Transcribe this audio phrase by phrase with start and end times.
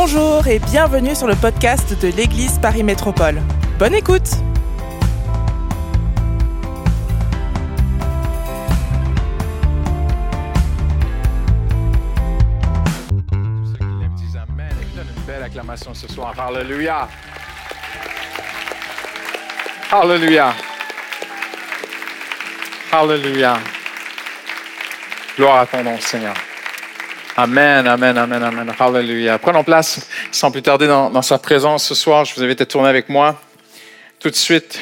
[0.00, 3.42] Bonjour et bienvenue sur le podcast de l'Église Paris Métropole.
[3.80, 4.30] Bonne écoute
[15.42, 16.32] acclamation ce soir.
[16.38, 17.08] Alléluia.
[19.90, 20.54] Alléluia.
[22.92, 23.58] Alléluia.
[25.36, 26.36] Gloire à ton nom, Seigneur.
[27.40, 28.74] Amen, amen, amen, amen.
[28.80, 29.38] Alléluia.
[29.38, 32.24] Prenons place sans plus tarder dans, sa présence ce soir.
[32.24, 33.40] Je vous invite à tourner avec moi
[34.18, 34.80] tout de suite.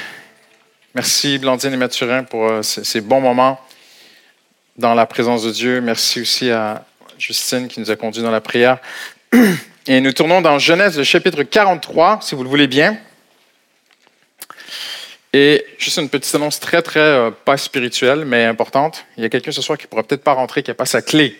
[0.94, 3.60] Merci Blandine et Mathurin pour euh, ces, ces bons moments
[4.78, 5.82] dans la présence de Dieu.
[5.82, 6.82] Merci aussi à
[7.18, 8.78] Justine qui nous a conduits dans la prière.
[9.86, 12.96] Et nous tournons dans Genèse, le chapitre 43, si vous le voulez bien.
[15.34, 19.04] Et juste une petite annonce très, très euh, pas spirituelle, mais importante.
[19.18, 20.86] Il y a quelqu'un ce soir qui ne pourra peut-être pas rentrer, qui n'a pas
[20.86, 21.38] sa clé.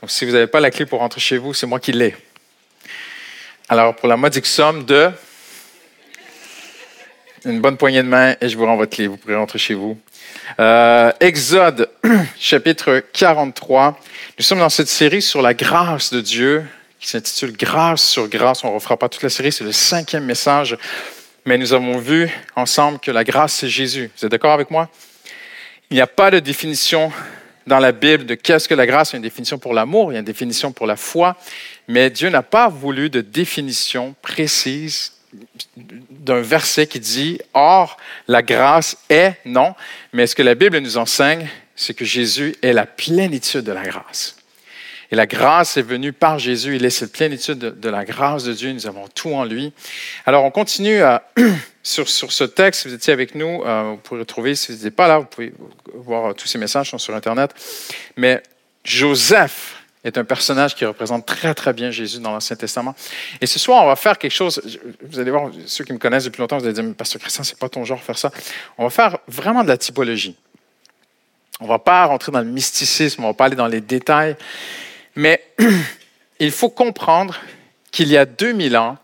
[0.00, 2.16] Donc, si vous n'avez pas la clé pour rentrer chez vous, c'est moi qui l'ai.
[3.68, 5.10] Alors, pour la modique somme de
[7.46, 9.06] une bonne poignée de main, et je vous rends votre clé.
[9.06, 9.98] Vous pourrez rentrer chez vous.
[10.58, 11.88] Euh, Exode,
[12.38, 13.98] chapitre 43.
[14.38, 16.64] Nous sommes dans cette série sur la grâce de Dieu
[16.98, 18.64] qui s'intitule Grâce sur grâce.
[18.64, 20.76] On ne refera pas toute la série, c'est le cinquième message.
[21.44, 24.10] Mais nous avons vu ensemble que la grâce, c'est Jésus.
[24.16, 24.88] Vous êtes d'accord avec moi?
[25.90, 27.12] Il n'y a pas de définition
[27.66, 29.10] dans la Bible de qu'est-ce que la grâce.
[29.10, 31.36] Il y a une définition pour l'amour, il y a une définition pour la foi.
[31.88, 35.12] Mais Dieu n'a pas voulu de définition précise
[35.76, 37.96] d'un verset qui dit Or,
[38.28, 39.74] la grâce est non.
[40.12, 43.84] Mais ce que la Bible nous enseigne, c'est que Jésus est la plénitude de la
[43.84, 44.36] grâce.
[45.12, 46.76] Et la grâce est venue par Jésus.
[46.76, 48.72] Il est cette plénitude de, de la grâce de Dieu.
[48.72, 49.72] Nous avons tout en lui.
[50.24, 51.30] Alors, on continue à,
[51.86, 52.82] sur, ce texte.
[52.82, 54.54] Si vous étiez avec nous, euh, vous pouvez retrouver.
[54.54, 55.52] Si vous n'êtes pas là, vous pouvez
[55.94, 57.54] voir euh, tous ces messages sont sur Internet.
[58.16, 58.42] Mais
[58.84, 62.94] Joseph est un personnage qui représente très, très bien Jésus dans l'Ancien Testament.
[63.40, 64.60] Et ce soir, on va faire quelque chose.
[65.02, 67.44] Vous allez voir, ceux qui me connaissent depuis longtemps, vous allez dire, mais Pasteur Christian,
[67.44, 68.30] c'est pas ton genre de faire ça.
[68.78, 70.36] On va faire vraiment de la typologie.
[71.60, 73.80] On ne va pas rentrer dans le mysticisme, on ne va pas aller dans les
[73.80, 74.36] détails.
[75.14, 75.42] Mais
[76.40, 77.38] il faut comprendre
[77.90, 78.98] qu'il y a 2000 ans,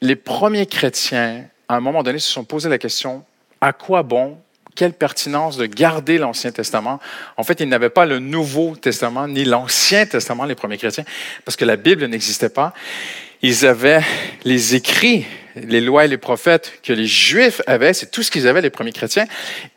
[0.00, 3.24] les premiers chrétiens, à un moment donné, se sont posé la question,
[3.60, 4.38] à quoi bon,
[4.74, 6.98] quelle pertinence de garder l'Ancien Testament?
[7.36, 11.04] En fait, ils n'avaient pas le Nouveau Testament ni l'Ancien Testament, les premiers chrétiens,
[11.44, 12.72] parce que la Bible n'existait pas.
[13.42, 14.02] Ils avaient
[14.44, 18.46] les écrits, les lois et les prophètes que les Juifs avaient, c'est tout ce qu'ils
[18.48, 19.26] avaient, les premiers chrétiens,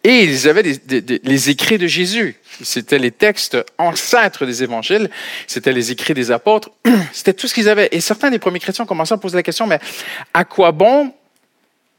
[0.03, 2.35] et ils avaient les, écrits de Jésus.
[2.61, 5.09] C'était les textes ancêtres des évangiles,
[5.47, 6.69] c'était les écrits des apôtres,
[7.11, 7.89] c'était tout ce qu'ils avaient.
[7.91, 9.79] Et certains des premiers chrétiens ont commencé à poser la question, mais
[10.33, 11.11] à quoi bon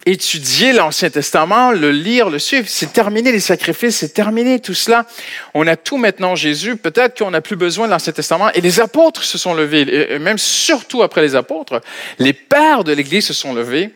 [0.04, 2.66] étudier l'Ancien Testament, le lire, le suivre.
[2.68, 5.04] C'est terminé les sacrifices, c'est terminé tout cela.
[5.52, 6.76] On a tout maintenant Jésus.
[6.76, 8.50] Peut-être qu'on n'a plus besoin de l'Ancien Testament.
[8.52, 11.80] Et les apôtres se sont levés, et même surtout après les apôtres,
[12.20, 13.90] les pères de l'Église se sont levés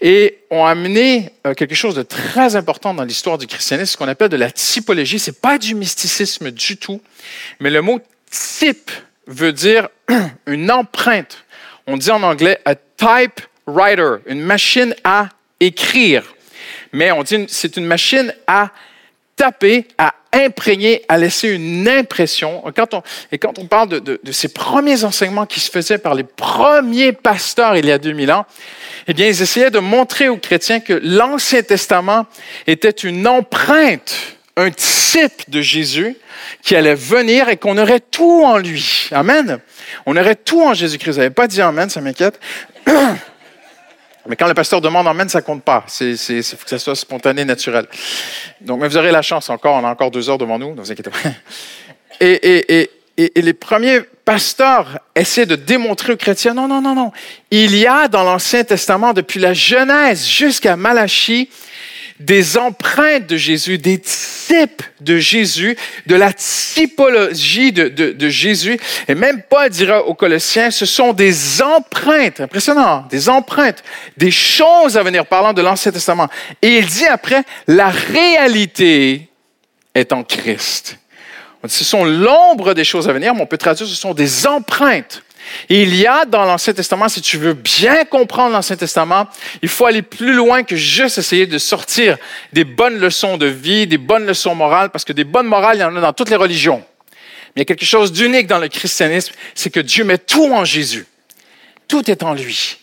[0.00, 4.28] et ont amené quelque chose de très important dans l'histoire du christianisme, ce qu'on appelle
[4.28, 5.18] de la typologie.
[5.18, 7.00] C'est pas du mysticisme du tout,
[7.58, 8.00] mais le mot
[8.30, 8.90] type
[9.26, 9.88] veut dire
[10.46, 11.44] une empreinte.
[11.88, 15.28] On dit en anglais a typewriter, une machine à
[15.60, 16.34] écrire.
[16.92, 18.70] Mais on dit c'est une machine à
[19.36, 22.62] taper, à imprégner, à laisser une impression.
[23.32, 27.76] Et quand on parle de, ces premiers enseignements qui se faisaient par les premiers pasteurs
[27.76, 28.46] il y a 2000 ans,
[29.06, 32.26] eh bien, ils essayaient de montrer aux chrétiens que l'Ancien Testament
[32.66, 34.14] était une empreinte,
[34.56, 36.16] un type de Jésus
[36.62, 39.08] qui allait venir et qu'on aurait tout en lui.
[39.12, 39.60] Amen.
[40.06, 41.12] On aurait tout en Jésus-Christ.
[41.12, 42.40] Vous n'avez pas dit Amen, ça m'inquiète.
[44.28, 45.84] Mais quand le pasteur demande Amen, ça compte pas.
[45.86, 47.86] C'est, c'est, faut que ça soit spontané, naturel.
[48.60, 49.74] Donc, mais vous aurez la chance encore.
[49.74, 50.74] On a encore deux heures devant nous.
[50.74, 51.18] Ne vous inquiétez pas.
[52.18, 52.80] Et, et,
[53.18, 57.12] et, et, les premiers pasteurs essaient de démontrer aux chrétiens, non, non, non, non.
[57.50, 61.50] Il y a dans l'Ancien Testament, depuis la Genèse jusqu'à Malachie,
[62.20, 65.76] des empreintes de Jésus, des types de Jésus,
[66.06, 68.78] de la typologie de, Jésus.
[69.08, 73.82] Et même Paul dira aux Colossiens, ce sont des empreintes, impressionnant, des empreintes,
[74.16, 76.28] des choses à venir parlant de l'Ancien Testament.
[76.62, 79.28] Et il dit après, la réalité
[79.94, 80.98] est en Christ.
[81.68, 85.22] Ce sont l'ombre des choses à venir, mais on peut traduire, ce sont des empreintes.
[85.68, 89.28] Il y a dans l'Ancien Testament, si tu veux bien comprendre l'Ancien Testament,
[89.62, 92.18] il faut aller plus loin que juste essayer de sortir
[92.52, 95.80] des bonnes leçons de vie, des bonnes leçons morales, parce que des bonnes morales, il
[95.80, 96.84] y en a dans toutes les religions.
[97.54, 100.52] Mais il y a quelque chose d'unique dans le christianisme, c'est que Dieu met tout
[100.52, 101.06] en Jésus.
[101.88, 102.78] Tout est en lui.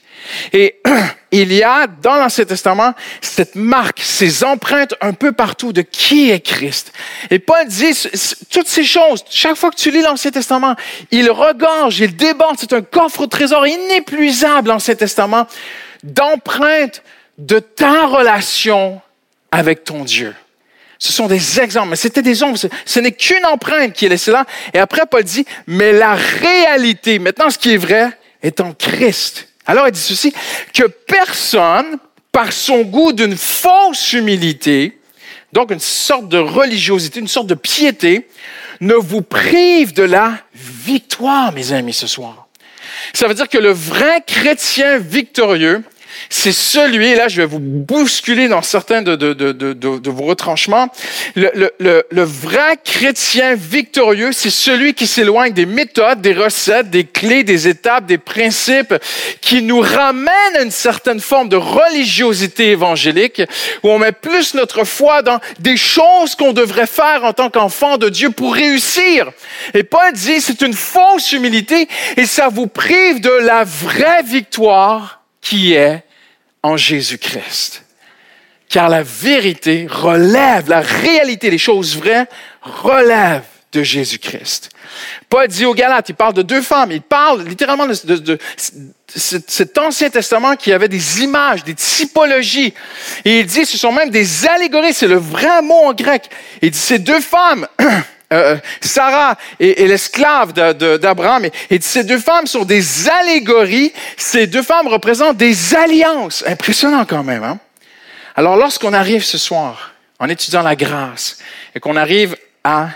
[0.52, 0.82] Et
[1.42, 6.30] il y a dans l'Ancien Testament cette marque, ces empreintes un peu partout de qui
[6.30, 6.94] est Christ.
[7.32, 7.94] Et Paul dit
[8.52, 10.76] toutes ces choses, chaque fois que tu lis l'Ancien Testament,
[11.12, 15.48] il regorge, il déborde, c'est un coffre au trésor inépuisable, l'Ancien Testament,
[16.04, 17.02] d'empreintes
[17.38, 19.02] de ta relation
[19.52, 20.36] avec ton Dieu.
[21.00, 22.58] Ce sont des exemples, mais c'était des ombres.
[22.86, 24.46] Ce n'est qu'une empreinte qui est laissée là.
[24.74, 29.50] Et après, Paul dit, mais la réalité, maintenant ce qui est vrai, est en Christ.
[29.66, 30.34] Alors il dit ceci,
[30.74, 31.98] que personne,
[32.32, 34.98] par son goût d'une fausse humilité,
[35.54, 38.28] donc une sorte de religiosité, une sorte de piété,
[38.82, 42.48] ne vous prive de la victoire, mes amis, ce soir.
[43.14, 45.84] Ça veut dire que le vrai chrétien victorieux,
[46.30, 50.88] c'est celui, là je vais vous bousculer dans certains de, vos retranchements,
[51.36, 57.68] le, vrai chrétien victorieux, c'est celui qui s'éloigne des méthodes, des recettes, des clés, des
[57.68, 58.96] étapes, des principes,
[59.42, 63.42] qui nous ramènent à une certaine forme de religiosité évangélique,
[63.84, 67.98] où on met plus notre foi dans des choses qu'on devrait faire en tant qu'enfant
[67.98, 69.32] de Dieu pour réussir.
[69.74, 71.88] Et Paul dit, c'est une fausse humilité
[72.18, 76.04] et ça vous prive de la vraie victoire qui est
[76.64, 77.84] en Jésus-Christ.
[78.70, 82.28] Car la vérité relève, la réalité des choses vraies
[82.62, 83.44] relève
[83.74, 84.70] de Jésus-Christ.
[85.30, 88.40] Paul dit aux Galates, il parle de deux femmes, il parle littéralement de,
[89.08, 92.74] cet Ancien Testament qui avait des images, des typologies.
[93.26, 96.30] Et il dit, ce sont même des allégories, c'est le vrai mot en grec.
[96.62, 97.68] Il dit, ces deux femmes,
[98.34, 101.46] Euh, euh, Sarah et, l'esclave d'Abraham.
[101.70, 103.94] Et, ces deux femmes sont des allégories.
[104.18, 106.44] Ces deux femmes représentent des alliances.
[106.48, 107.44] Impressionnant quand même.
[107.44, 107.60] Hein?
[108.36, 111.38] Alors lorsqu'on arrive ce soir en étudiant la grâce
[111.76, 112.90] et qu'on arrive à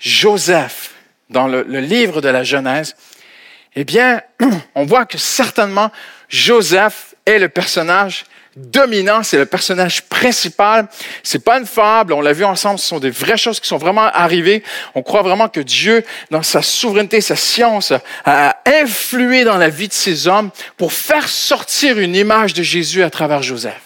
[0.00, 0.94] Joseph
[1.28, 2.96] dans le, le livre de la Genèse,
[3.76, 4.20] eh bien,
[4.74, 5.92] on voit que certainement
[6.28, 8.24] Joseph est le personnage
[8.60, 10.88] dominant, c'est le personnage principal.
[11.22, 13.78] C'est pas une fable, on l'a vu ensemble, ce sont des vraies choses qui sont
[13.78, 14.62] vraiment arrivées.
[14.94, 17.92] On croit vraiment que Dieu, dans sa souveraineté, sa science,
[18.24, 23.02] a influé dans la vie de ces hommes pour faire sortir une image de Jésus
[23.02, 23.80] à travers Joseph.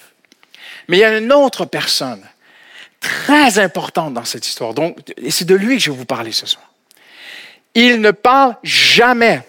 [0.89, 2.23] Mais il y a une autre personne
[3.01, 4.75] très importante dans cette histoire.
[4.75, 6.65] Donc, et c'est de lui que je vais vous parler ce soir.
[7.75, 9.43] Il ne parle jamais,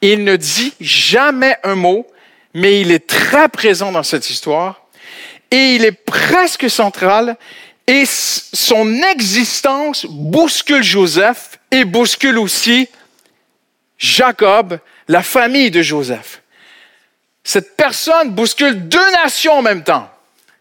[0.00, 2.06] il ne dit jamais un mot
[2.54, 4.86] mais il est très présent dans cette histoire
[5.50, 7.36] et il est presque central
[7.86, 12.88] et son existence bouscule Joseph et bouscule aussi
[13.98, 16.42] Jacob, la famille de Joseph.
[17.44, 20.10] Cette personne bouscule deux nations en même temps.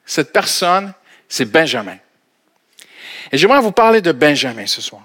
[0.06, 0.94] Cette personne,
[1.28, 1.98] c'est Benjamin.
[3.32, 5.04] Et j'aimerais vous parler de Benjamin ce soir.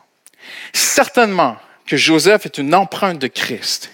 [0.73, 1.57] Certainement
[1.87, 3.91] que Joseph est une empreinte de Christ.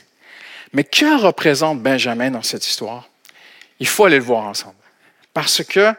[0.72, 3.08] Mais que représente Benjamin dans cette histoire?
[3.80, 4.76] Il faut aller le voir ensemble.
[5.34, 5.92] Parce que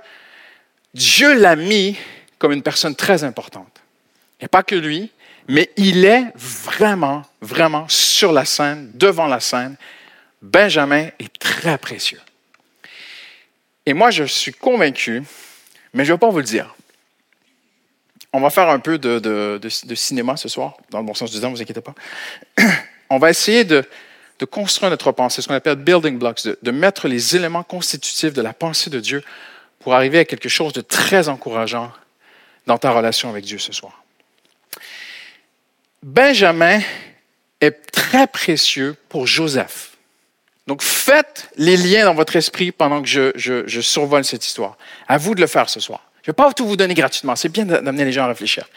[0.93, 1.97] Dieu l'a mis
[2.37, 3.81] comme une personne très importante.
[4.39, 5.11] Et pas que lui,
[5.47, 9.75] mais il est vraiment, vraiment sur la scène, devant la scène.
[10.41, 12.21] Benjamin est très précieux.
[13.85, 15.23] Et moi, je suis convaincu,
[15.93, 16.75] mais je ne vais pas vous le dire.
[18.33, 19.59] On va faire un peu de,
[19.95, 21.95] cinéma ce soir, dans le bon sens du terme, ne vous inquiétez pas.
[23.09, 23.83] On va essayer de,
[24.41, 28.41] de construire notre pensée, ce qu'on appelle building blocks, de, mettre les éléments constitutifs de
[28.41, 29.23] la pensée de Dieu
[29.79, 31.91] pour arriver à quelque chose de très encourageant
[32.65, 34.03] dans ta relation avec Dieu ce soir.
[36.01, 36.79] Benjamin
[37.61, 39.91] est très précieux pour Joseph.
[40.65, 44.75] Donc faites les liens dans votre esprit pendant que je, survole cette histoire.
[45.07, 46.01] À vous de le faire ce soir.
[46.23, 47.35] Je ne vais pas tout vous donner gratuitement.
[47.35, 48.67] C'est bien d'amener les gens à réfléchir.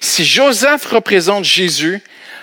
[0.00, 2.02] Si Joseph représente Jésus,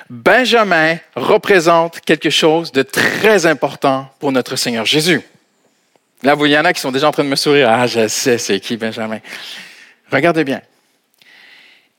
[0.10, 5.22] Benjamin représente quelque chose de très important pour notre Seigneur Jésus.
[6.24, 7.70] Là, vous, il y en a qui sont déjà en train de me sourire.
[7.70, 9.20] Ah, je sais, c'est qui Benjamin.
[10.12, 10.62] Regardez bien.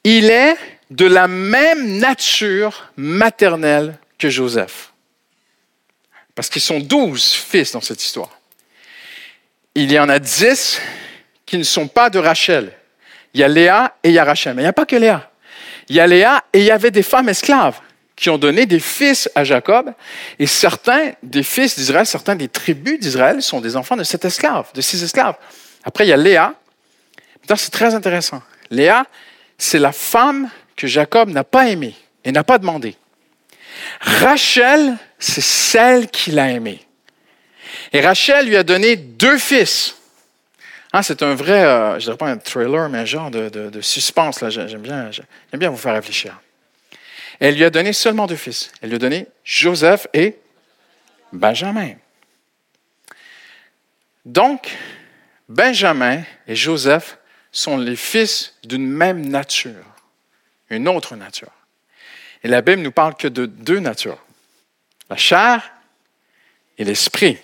[0.03, 0.57] Il est
[0.91, 4.93] de la même nature maternelle que Joseph.
[6.35, 8.31] Parce qu'ils sont douze fils dans cette histoire.
[9.75, 10.81] Il y en a dix
[11.47, 12.73] qui ne sont pas de Rachel.
[13.35, 14.55] Il y a Léa et il y a Rachel.
[14.55, 15.31] Mais il n'y a pas que Léa.
[15.89, 17.81] Il y a Léa et il y avait des femmes esclaves
[18.21, 19.93] qui ont donné des fils à Jacob.
[20.39, 24.67] Et certains des fils d'Israël, certains des tribus d'Israël sont des enfants de sept esclaves,
[24.75, 25.37] de six esclaves.
[25.85, 26.55] Après, il y a Léa.
[27.57, 28.43] C'est très intéressant.
[28.71, 29.07] Léa,
[29.57, 32.95] c'est la femme que Jacob n'a pas aimée et n'a pas demandé.
[34.01, 36.81] Rachel, c'est celle qu'il a aimée.
[37.93, 39.97] Et Rachel lui a donné deux fils.
[40.93, 43.49] Hein, c'est un vrai, euh, je ne dirais pas un trailer, mais un genre de,
[43.49, 44.45] de suspense.
[44.51, 45.11] J'aime bien,
[45.55, 46.39] bien vous faire réfléchir.
[47.41, 48.71] Elle lui a donné seulement deux fils.
[48.81, 50.37] Elle lui a donné Joseph et
[51.33, 51.95] Benjamin.
[54.27, 54.77] Donc,
[55.49, 57.19] Benjamin et Joseph
[57.51, 59.85] sont les fils d'une même nature,
[60.69, 61.51] une autre nature.
[62.45, 64.23] Et la Bible nous parle que de deux natures,
[65.09, 65.73] la chair
[66.79, 67.39] et l'esprit.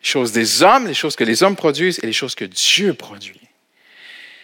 [0.00, 2.94] Les choses des hommes, les choses que les hommes produisent et les choses que Dieu
[2.94, 3.40] produit.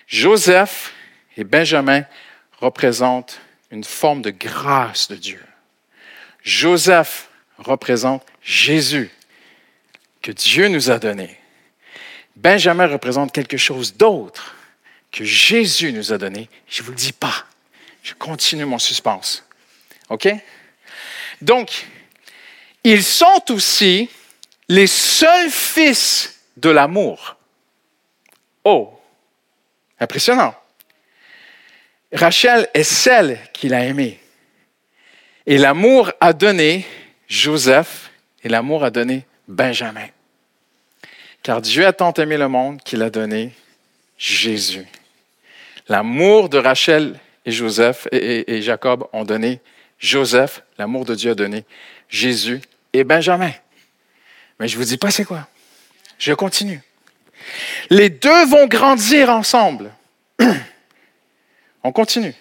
[0.07, 0.93] Joseph
[1.37, 2.05] et Benjamin
[2.61, 3.41] représentent
[3.73, 5.43] une forme de grâce de Dieu.
[6.45, 9.11] Joseph représente Jésus
[10.21, 11.39] que Dieu nous a donné.
[12.37, 14.55] Benjamin représente quelque chose d'autre
[15.11, 16.49] que Jésus nous a donné.
[16.69, 17.47] Je ne vous le dis pas.
[18.03, 19.45] Je continue mon suspense.
[20.11, 20.29] OK?
[21.41, 21.87] Donc,
[22.85, 24.11] ils sont aussi
[24.69, 27.37] les seuls fils de l'amour.
[28.65, 29.01] Oh,
[29.99, 30.55] impressionnant.
[32.13, 34.21] Rachel est celle qu'il a aimée.
[35.47, 36.87] Et l'amour a donné
[37.27, 38.11] Joseph
[38.45, 40.07] et l'amour a donné Benjamin.
[41.43, 43.53] Car Dieu a tant aimé le monde qu'il a donné
[44.19, 44.87] Jésus.
[45.89, 49.61] L'amour de Rachel et Joseph et, Jacob ont donné
[49.99, 51.65] Joseph, l'amour de Dieu a donné
[52.09, 52.61] Jésus
[52.93, 53.53] et Benjamin.
[54.61, 55.49] Mais je ne vous dis pas c'est quoi.
[56.19, 56.81] Je continue.
[57.91, 59.91] Les deux vont grandir ensemble.
[61.85, 62.35] On continue.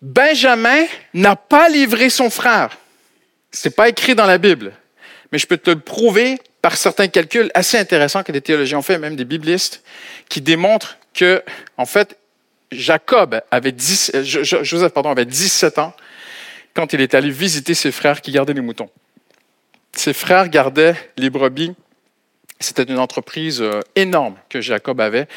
[0.00, 2.76] Benjamin n'a pas livré son frère.
[3.50, 4.72] Ce n'est pas écrit dans la Bible,
[5.32, 8.82] mais je peux te le prouver par certains calculs assez intéressants que des théologiens ont
[8.82, 9.82] fait, même des biblistes,
[10.28, 11.42] qui démontrent que,
[11.76, 12.18] en fait,
[12.72, 15.94] Jacob avait 10, euh, Joseph avait 17 ans
[16.74, 18.90] quand il est allé visiter ses frères qui gardaient les moutons.
[19.92, 21.72] Ses frères gardaient les brebis.
[22.60, 25.28] C'était une entreprise euh, énorme que Jacob avait.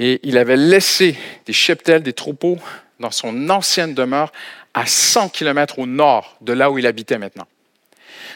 [0.00, 1.14] Et il avait laissé
[1.46, 2.58] des cheptels, des troupeaux
[2.98, 4.32] dans son ancienne demeure
[4.74, 7.46] à 100 km au nord de là où il habitait maintenant.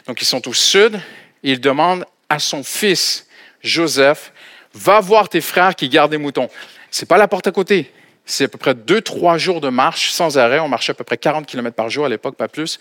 [0.07, 1.01] Donc ils sont au sud
[1.43, 3.27] et il demande à son fils
[3.63, 4.33] Joseph,
[4.75, 6.49] va voir tes frères qui gardent des moutons.
[6.91, 7.91] C'est pas la porte à côté,
[8.27, 10.59] c'est à peu près deux, trois jours de marche sans arrêt.
[10.59, 12.79] On marchait à peu près 40 km par jour à l'époque, pas plus.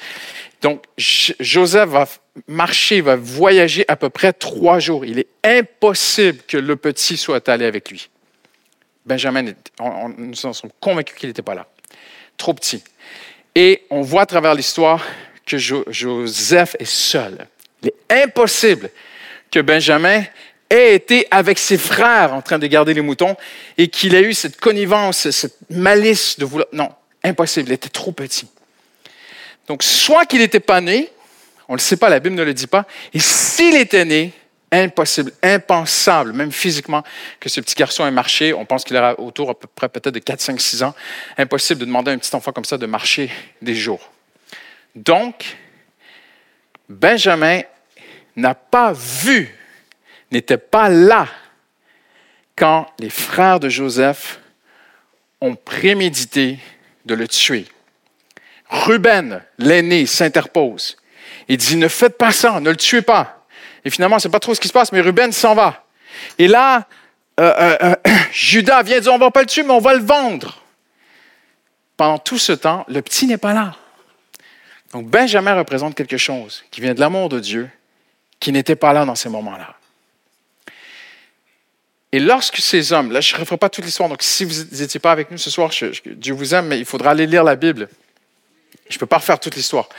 [0.61, 2.07] Donc, Joseph va
[2.47, 5.05] marcher, va voyager à peu près trois jours.
[5.05, 8.09] Il est impossible que le petit soit allé avec lui.
[9.05, 9.53] Benjamin,
[10.17, 11.67] nous en sommes convaincus qu'il n'était pas là.
[12.37, 12.83] Trop petit.
[13.55, 15.05] Et on voit à travers l'histoire
[15.45, 17.47] que Joseph est seul.
[17.81, 18.89] Il est impossible
[19.51, 20.23] que Benjamin
[20.69, 23.35] ait été avec ses frères en train de garder les moutons
[23.77, 26.67] et qu'il ait eu cette connivence, cette malice de vouloir.
[26.71, 26.89] Non,
[27.23, 28.47] impossible, il était trop petit.
[29.67, 31.09] Donc, soit qu'il n'était pas né,
[31.67, 34.33] on ne le sait pas, la Bible ne le dit pas, et s'il était né,
[34.73, 37.03] impossible, impensable, même physiquement,
[37.39, 38.53] que ce petit garçon ait marché.
[38.53, 40.95] On pense qu'il aura autour à peu près peut-être de 4, 5, 6 ans.
[41.37, 44.11] Impossible de demander à un petit enfant comme ça de marcher des jours.
[44.95, 45.57] Donc,
[46.89, 47.61] Benjamin
[48.35, 49.55] n'a pas vu
[50.33, 51.27] n'était pas là
[52.55, 54.39] quand les frères de Joseph
[55.39, 56.59] ont prémédité
[57.05, 57.65] de le tuer.
[58.69, 60.97] Ruben, l'aîné, s'interpose.
[61.47, 63.42] Il dit, ne faites pas ça, ne le tuez pas.
[63.85, 65.85] Et finalement, c'est pas trop ce qui se passe, mais Ruben s'en va.
[66.37, 66.87] Et là,
[67.39, 70.03] euh, euh, euh, Judas vient dire, on va pas le tuer, mais on va le
[70.03, 70.61] vendre.
[71.97, 73.75] Pendant tout ce temps, le petit n'est pas là.
[74.91, 77.69] Donc Benjamin représente quelque chose qui vient de l'amour de Dieu,
[78.39, 79.75] qui n'était pas là dans ces moments-là.
[82.11, 84.99] Et lorsque ces hommes, là je ne referai pas toute l'histoire, donc si vous n'étiez
[84.99, 85.71] pas avec nous ce soir,
[86.05, 87.89] Dieu vous aime, mais il faudra aller lire la Bible.
[88.87, 89.89] Je ne peux pas refaire toute l'histoire.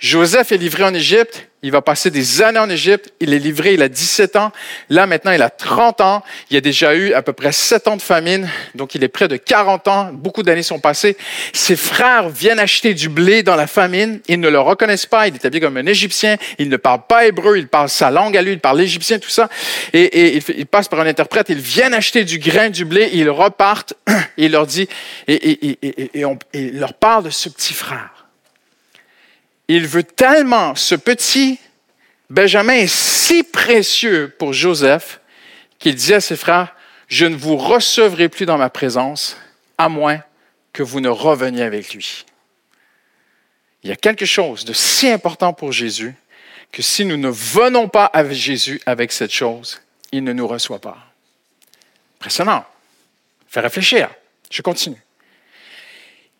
[0.00, 1.48] Joseph est livré en Égypte.
[1.64, 3.12] Il va passer des années en Égypte.
[3.18, 4.52] Il est livré, il a 17 ans.
[4.90, 6.22] Là, maintenant, il a 30 ans.
[6.50, 8.48] Il a déjà eu à peu près 7 ans de famine.
[8.76, 10.10] Donc, il est près de 40 ans.
[10.12, 11.16] Beaucoup d'années sont passées.
[11.52, 14.20] Ses frères viennent acheter du blé dans la famine.
[14.28, 15.26] Ils ne le reconnaissent pas.
[15.26, 16.36] Il est habillé comme un Égyptien.
[16.60, 17.58] Il ne parle pas hébreu.
[17.58, 18.52] Il parle sa langue à lui.
[18.52, 19.48] Il parle l'égyptien, tout ça.
[19.92, 21.48] Et, il, passe par un interprète.
[21.48, 23.10] Ils viennent acheter du grain, du blé.
[23.14, 23.94] Ils repartent.
[24.06, 24.12] Et
[24.44, 24.88] il leur dit,
[25.26, 25.76] et,
[26.54, 28.17] il leur parle de ce petit frère
[29.68, 31.58] il veut tellement, ce petit
[32.30, 35.20] Benjamin est si précieux pour Joseph
[35.78, 36.74] qu'il dit à ses frères,
[37.08, 39.36] je ne vous recevrai plus dans ma présence,
[39.78, 40.22] à moins
[40.72, 42.26] que vous ne reveniez avec lui.
[43.82, 46.14] Il y a quelque chose de si important pour Jésus
[46.72, 49.80] que si nous ne venons pas avec Jésus avec cette chose,
[50.12, 50.98] il ne nous reçoit pas.
[52.16, 52.64] Impressionnant.
[53.48, 54.10] Fait réfléchir.
[54.50, 55.00] Je continue.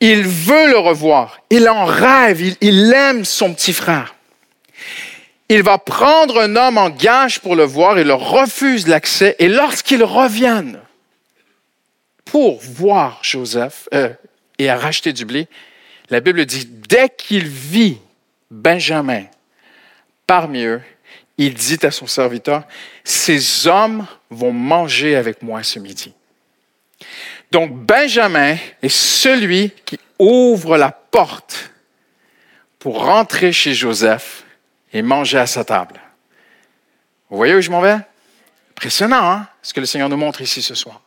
[0.00, 1.40] Il veut le revoir.
[1.50, 2.40] Il en rêve.
[2.60, 4.14] Il, aime son petit frère.
[5.48, 9.34] Il va prendre un homme en gage pour le voir et leur refuse l'accès.
[9.38, 10.80] Et lorsqu'ils reviennent
[12.24, 14.10] pour voir Joseph euh,
[14.58, 15.48] et à racheter du blé,
[16.10, 17.98] la Bible dit, dès qu'il vit
[18.50, 19.24] Benjamin
[20.26, 20.82] parmi eux,
[21.38, 22.64] il dit à son serviteur,
[23.04, 26.12] ces hommes vont manger avec moi ce midi.
[27.50, 31.70] Donc Benjamin est celui qui ouvre la porte
[32.78, 34.44] pour rentrer chez Joseph
[34.92, 36.00] et manger à sa table.
[37.30, 37.98] Vous voyez où je m'en vais?
[38.72, 39.48] Impressionnant, hein?
[39.62, 41.00] Ce que le Seigneur nous montre ici ce soir.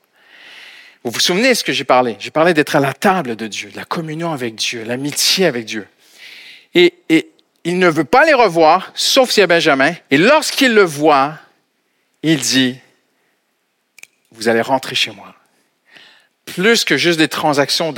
[1.04, 2.16] Vous vous souvenez de ce que j'ai parlé?
[2.20, 5.66] J'ai parlé d'être à la table de Dieu, de la communion avec Dieu, l'amitié avec
[5.66, 5.88] Dieu.
[6.76, 7.30] Et, et,
[7.64, 9.94] il ne veut pas les revoir, sauf s'il y a Benjamin.
[10.10, 11.38] Et lorsqu'il le voit,
[12.24, 12.78] il dit,
[14.32, 15.34] vous allez rentrer chez moi.
[16.46, 17.94] Plus que juste des transactions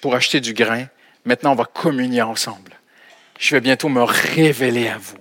[0.00, 0.86] pour acheter du grain,
[1.24, 2.72] maintenant on va communier ensemble.
[3.38, 5.18] Je vais bientôt me révéler à vous.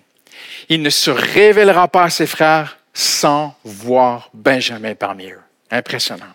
[0.70, 5.42] Il ne se révélera pas à ses frères sans voir Benjamin parmi eux.
[5.70, 6.34] Impressionnant.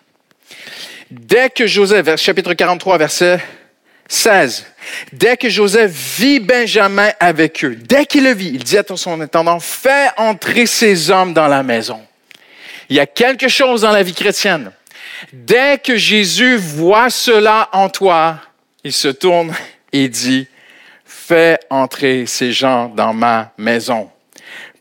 [1.09, 3.41] Dès que Joseph, chapitre 43, verset
[4.07, 4.65] 16.
[5.13, 9.19] Dès que Joseph vit Benjamin avec eux, dès qu'il le vit, il dit à son
[9.21, 12.01] intendant, fais entrer ces hommes dans la maison.
[12.89, 14.71] Il y a quelque chose dans la vie chrétienne.
[15.33, 18.39] Dès que Jésus voit cela en toi,
[18.83, 19.53] il se tourne
[19.93, 20.47] et dit,
[21.05, 24.09] fais entrer ces gens dans ma maison.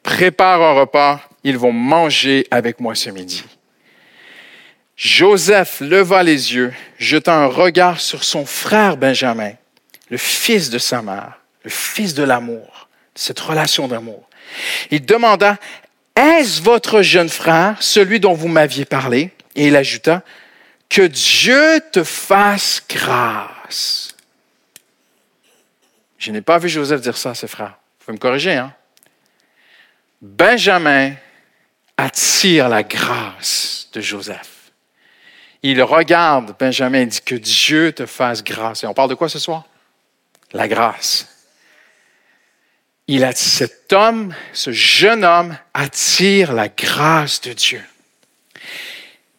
[0.02, 3.44] Prépare un repas, ils vont manger avec moi ce midi.
[4.96, 9.52] Joseph leva les yeux, jeta un regard sur son frère Benjamin,
[10.10, 14.28] le fils de sa mère, le fils de l'amour, cette relation d'amour.
[14.90, 15.56] Il demanda,
[16.16, 19.30] Est-ce votre jeune frère, celui dont vous m'aviez parlé?
[19.54, 20.22] Et il ajouta,
[20.88, 24.14] Que Dieu te fasse grâce.
[26.18, 27.78] Je n'ai pas vu Joseph dire ça à ses frères.
[27.98, 28.74] Vous pouvez me corriger, hein?
[30.20, 31.14] Benjamin
[31.96, 34.60] attire la grâce de Joseph
[35.62, 38.82] il regarde Benjamin et dit que Dieu te fasse grâce.
[38.82, 39.64] Et on parle de quoi ce soir?
[40.52, 41.28] La grâce.
[43.06, 47.82] Il a, cet homme, ce jeune homme, attire la grâce de Dieu.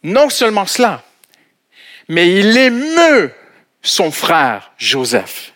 [0.03, 1.03] Non seulement cela,
[2.07, 3.33] mais il émeut
[3.81, 5.53] son frère Joseph.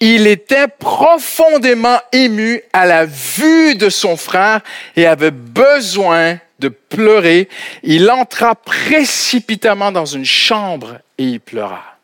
[0.00, 4.60] Il était profondément ému à la vue de son frère
[4.96, 7.48] et avait besoin de pleurer,
[7.82, 11.98] il entra précipitamment dans une chambre et il pleura.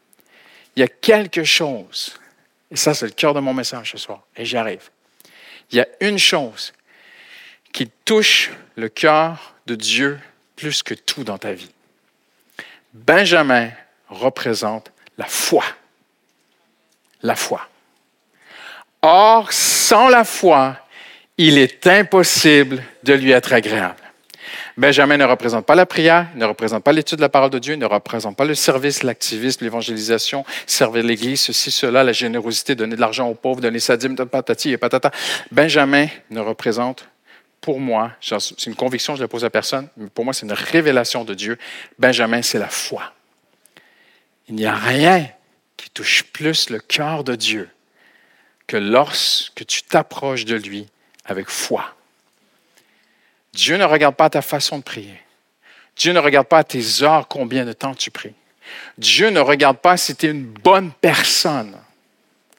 [0.77, 2.19] Il y a quelque chose,
[2.71, 4.91] et ça c'est le cœur de mon message ce soir, et j'y arrive.
[5.71, 6.73] Il y a une chose
[7.73, 10.19] qui touche le cœur de Dieu
[10.57, 11.71] plus que tout dans ta vie.
[12.93, 13.71] Benjamin
[14.09, 15.65] représente la foi.
[17.23, 17.69] La foi.
[19.03, 20.77] Or, sans la foi,
[21.37, 23.97] il est impossible de lui être agréable.
[24.77, 27.77] Benjamin ne représente pas la prière, ne représente pas l'étude de la parole de Dieu,
[27.77, 33.01] ne représente pas le service, l'activisme, l'évangélisation, servir l'Église, ceci, cela, la générosité, donner de
[33.01, 35.13] l'argent aux pauvres, donner sa dîme, patati et patata.
[35.53, 37.07] Benjamin ne représente,
[37.65, 40.45] pour moi, c'est une conviction, je ne la pose à personne, mais pour moi, c'est
[40.45, 41.57] une révélation de Dieu.
[41.99, 43.15] Benjamin, c'est la foi.
[44.49, 45.31] Il n'y a rien
[45.79, 47.71] qui touche plus le cœur de Dieu
[48.67, 50.89] que lorsque tu t'approches de lui
[51.25, 51.95] avec foi.
[53.55, 55.19] Dieu ne regarde pas ta façon de prier.
[55.97, 58.35] Dieu ne regarde pas tes heures combien de temps tu pries.
[58.99, 61.75] Dieu ne regarde pas si tu es une bonne personne.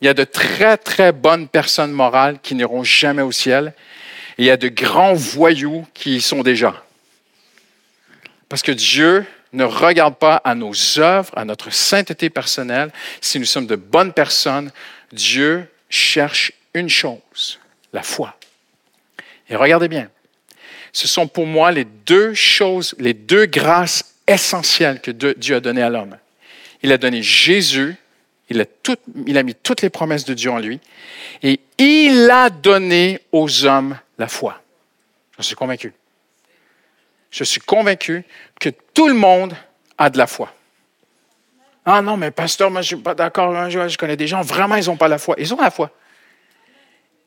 [0.01, 3.75] Il y a de très, très bonnes personnes morales qui n'iront jamais au ciel.
[4.37, 6.83] Et il y a de grands voyous qui y sont déjà.
[8.49, 12.91] Parce que Dieu ne regarde pas à nos œuvres, à notre sainteté personnelle.
[13.21, 14.71] Si nous sommes de bonnes personnes,
[15.11, 17.59] Dieu cherche une chose,
[17.93, 18.37] la foi.
[19.49, 20.09] Et regardez bien,
[20.91, 25.83] ce sont pour moi les deux choses, les deux grâces essentielles que Dieu a données
[25.83, 26.17] à l'homme.
[26.83, 27.95] Il a donné Jésus,
[28.49, 28.65] il a,
[29.25, 30.79] il a mis toutes les promesses de Dieu en lui,
[31.41, 34.61] et il a donné aux hommes la foi.
[35.37, 35.93] Je suis convaincu.
[37.31, 38.23] Je suis convaincu
[38.59, 39.55] que tout le monde
[39.97, 40.53] a de la foi.
[41.85, 43.69] Ah non, mais pasteur, moi je ne suis pas d'accord.
[43.69, 45.35] Je connais des gens, vraiment, ils n'ont pas la foi.
[45.37, 45.91] Ils ont la foi.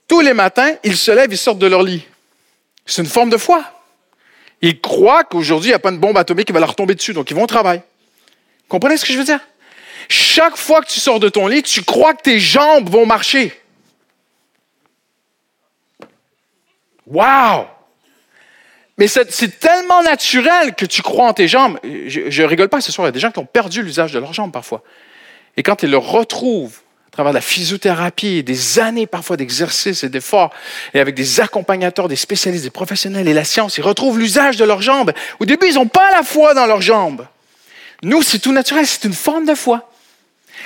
[0.09, 2.07] Tous les matins, ils se lèvent, ils sortent de leur lit.
[2.87, 3.63] C'est une forme de foi.
[4.63, 7.13] Ils croient qu'aujourd'hui, il n'y a pas une bombe atomique qui va leur tomber dessus,
[7.13, 7.83] donc ils vont au travail.
[8.69, 9.41] Comprenez ce que je veux dire?
[10.09, 13.53] Chaque fois que tu sors de ton lit, tu crois que tes jambes vont marcher.
[17.11, 17.67] Wow!
[18.97, 21.79] Mais c'est tellement naturel que tu crois en tes jambes.
[21.85, 24.13] Je, ne rigole pas ce soir, il y a des gens qui ont perdu l'usage
[24.13, 24.83] de leurs jambes parfois.
[25.57, 26.81] Et quand ils le retrouvent,
[27.19, 30.53] travers de la physiothérapie, des années parfois d'exercice et d'efforts,
[30.95, 34.65] et avec des accompagnateurs, des spécialistes, des professionnels et la science, ils retrouvent l'usage de
[34.65, 35.13] leurs jambes.
[35.41, 37.27] Au début, ils n'ont pas la foi dans leurs jambes.
[38.05, 39.91] Nous, c'est tout naturel, c'est une forme de foi.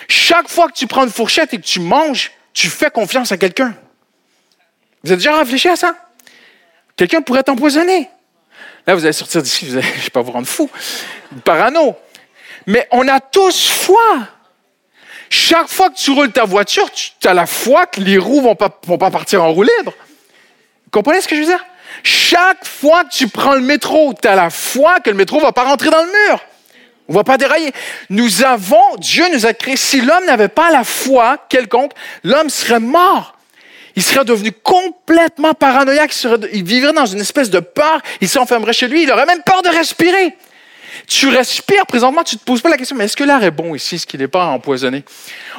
[0.09, 3.39] Chaque fois que tu prends une fourchette et que tu manges, tu fais confiance à
[3.39, 3.75] quelqu'un.
[5.05, 5.97] Vous avez déjà réfléchi à ça?
[7.03, 8.09] Quelqu'un pourrait t'empoisonner.
[8.87, 10.71] Là, vous allez sortir d'ici, je ne vais pas vous rendre fou,
[11.45, 11.97] parano.
[12.69, 14.29] Mais on a tous foi.
[15.29, 18.43] Chaque fois que tu roules ta voiture, tu as la foi que les roues ne
[18.43, 19.93] vont pas, vont pas partir en roue libre.
[20.85, 21.65] Vous comprenez ce que je veux dire?
[22.05, 25.43] Chaque fois que tu prends le métro, tu as la foi que le métro ne
[25.43, 26.39] va pas rentrer dans le mur.
[27.09, 27.73] On ne va pas dérailler.
[28.11, 29.77] Nous avons, Dieu nous a créés.
[29.77, 33.37] Si l'homme n'avait pas la foi quelconque, l'homme serait mort.
[33.97, 36.15] Il serait devenu complètement paranoïaque.
[36.53, 38.01] Il, vivrait dans une espèce de peur.
[38.21, 39.03] Il s'enfermerait chez lui.
[39.03, 40.37] Il aurait même peur de respirer.
[41.07, 43.51] Tu respires présentement, tu ne te poses pas la question, mais est-ce que l'air est
[43.51, 43.95] bon ici?
[43.95, 45.05] Est-ce qu'il n'est pas empoisonné?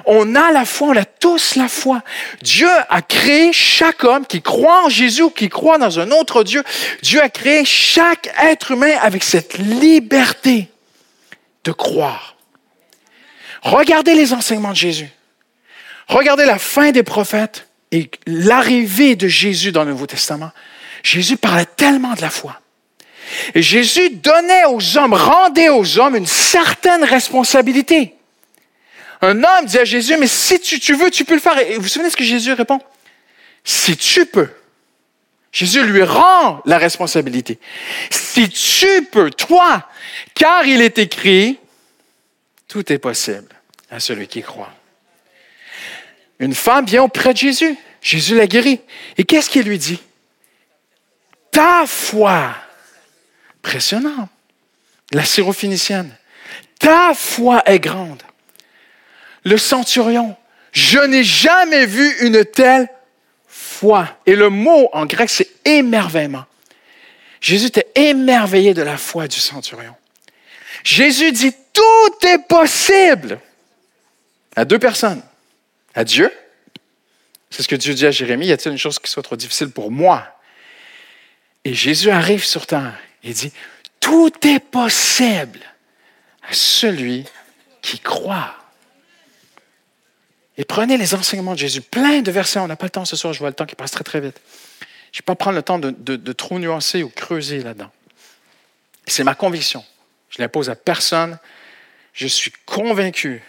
[0.06, 2.02] On a la foi, on a tous la foi.
[2.42, 6.64] Dieu a créé chaque homme qui croit en Jésus, qui croit dans un autre Dieu.
[7.02, 10.70] Dieu a créé chaque être humain avec cette liberté
[11.64, 12.36] de croire.
[13.64, 15.10] Regardez les enseignements de Jésus.
[16.08, 20.52] Regardez la fin des prophètes et l'arrivée de Jésus dans le Nouveau Testament.
[21.04, 22.60] Jésus parlait tellement de la foi.
[23.54, 28.16] Et Jésus donnait aux hommes, rendait aux hommes une certaine responsabilité.
[29.22, 31.58] Un homme dit à Jésus, mais si tu, veux, tu peux le faire.
[31.60, 32.80] Et vous vous souvenez ce que Jésus répond?
[33.64, 34.50] Si tu peux.
[35.52, 37.60] Jésus lui rend la responsabilité.
[38.10, 39.88] Si tu peux, toi,
[40.34, 41.60] car il est écrit,
[42.68, 43.54] tout est possible
[43.92, 44.74] à celui qui croit.
[46.40, 47.78] Une femme vient auprès de Jésus.
[48.02, 48.82] Jésus la guérit.
[49.18, 50.02] Et qu'est-ce qu'il lui dit?
[51.52, 52.56] Ta foi.
[53.60, 54.28] Impressionnant.
[55.12, 56.16] La syrophénicienne.
[56.80, 58.22] Ta foi est grande.
[59.44, 60.36] Le centurion.
[60.72, 62.90] Je n'ai jamais vu une telle
[63.48, 64.08] foi.
[64.26, 66.46] Et le mot en grec, c'est émerveillement.
[67.40, 69.96] Jésus était émerveillé de la foi du centurion.
[70.84, 73.40] Jésus dit, tout est possible
[74.56, 75.22] à deux personnes.
[75.94, 76.32] À Dieu.
[77.50, 78.48] C'est ce que Dieu dit à Jérémie.
[78.48, 80.28] Y a-t-il une chose qui soit trop difficile pour moi?
[81.66, 83.54] Et Jésus arrive sur terre et dit,
[84.00, 85.60] tout est possible
[86.42, 87.26] à celui
[87.82, 88.56] qui croit.
[90.58, 92.60] Et prenez les enseignements de Jésus, plein de versets.
[92.60, 94.20] On n'a pas le temps ce soir, je vois le temps qui passe très très
[94.20, 94.40] vite.
[95.12, 97.92] Je ne vais pas prendre le temps de, trop nuancer ou creuser là-dedans.
[99.06, 99.84] C'est ma conviction.
[100.30, 101.38] Je ne l'impose à personne.
[102.14, 103.44] Je suis convaincu,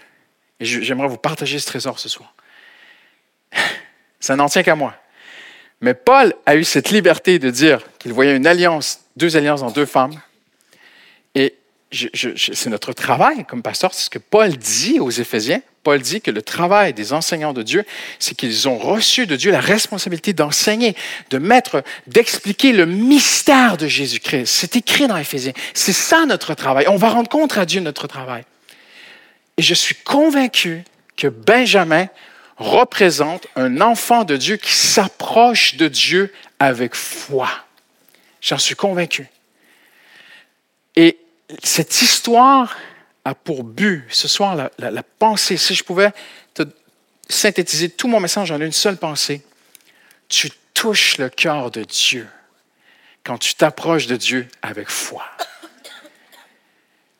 [0.60, 2.34] et j'aimerais vous partager ce trésor ce soir.
[4.20, 4.94] Ça n'en tient qu'à moi.
[5.80, 9.70] Mais Paul a eu cette liberté de dire qu'il voyait une alliance, deux alliances en
[9.70, 10.18] deux femmes.
[11.34, 11.54] Et
[11.90, 15.60] c'est notre travail comme pasteur, c'est ce que Paul dit aux Éphésiens.
[15.82, 17.84] Paul dit que le travail des enseignants de Dieu,
[18.18, 20.96] c'est qu'ils ont reçu de Dieu la responsabilité d'enseigner,
[21.28, 24.46] de mettre, d'expliquer le mystère de Jésus-Christ.
[24.46, 25.52] C'est écrit dans Éphésiens.
[25.74, 26.86] C'est ça notre travail.
[26.88, 28.44] On va rendre compte à Dieu notre travail.
[29.56, 30.84] Et je suis convaincu
[31.16, 32.08] que Benjamin
[32.56, 37.50] représente un enfant de Dieu qui s'approche de Dieu avec foi.
[38.40, 39.28] J'en suis convaincu.
[40.96, 41.18] Et
[41.62, 42.76] cette histoire
[43.24, 46.12] a pour but, ce soir, la, la, pensée, si je pouvais
[46.52, 46.62] te
[47.28, 49.42] synthétiser tout mon message en une seule pensée,
[50.28, 52.28] tu touches le cœur de Dieu
[53.24, 55.24] quand tu t'approches de Dieu avec foi.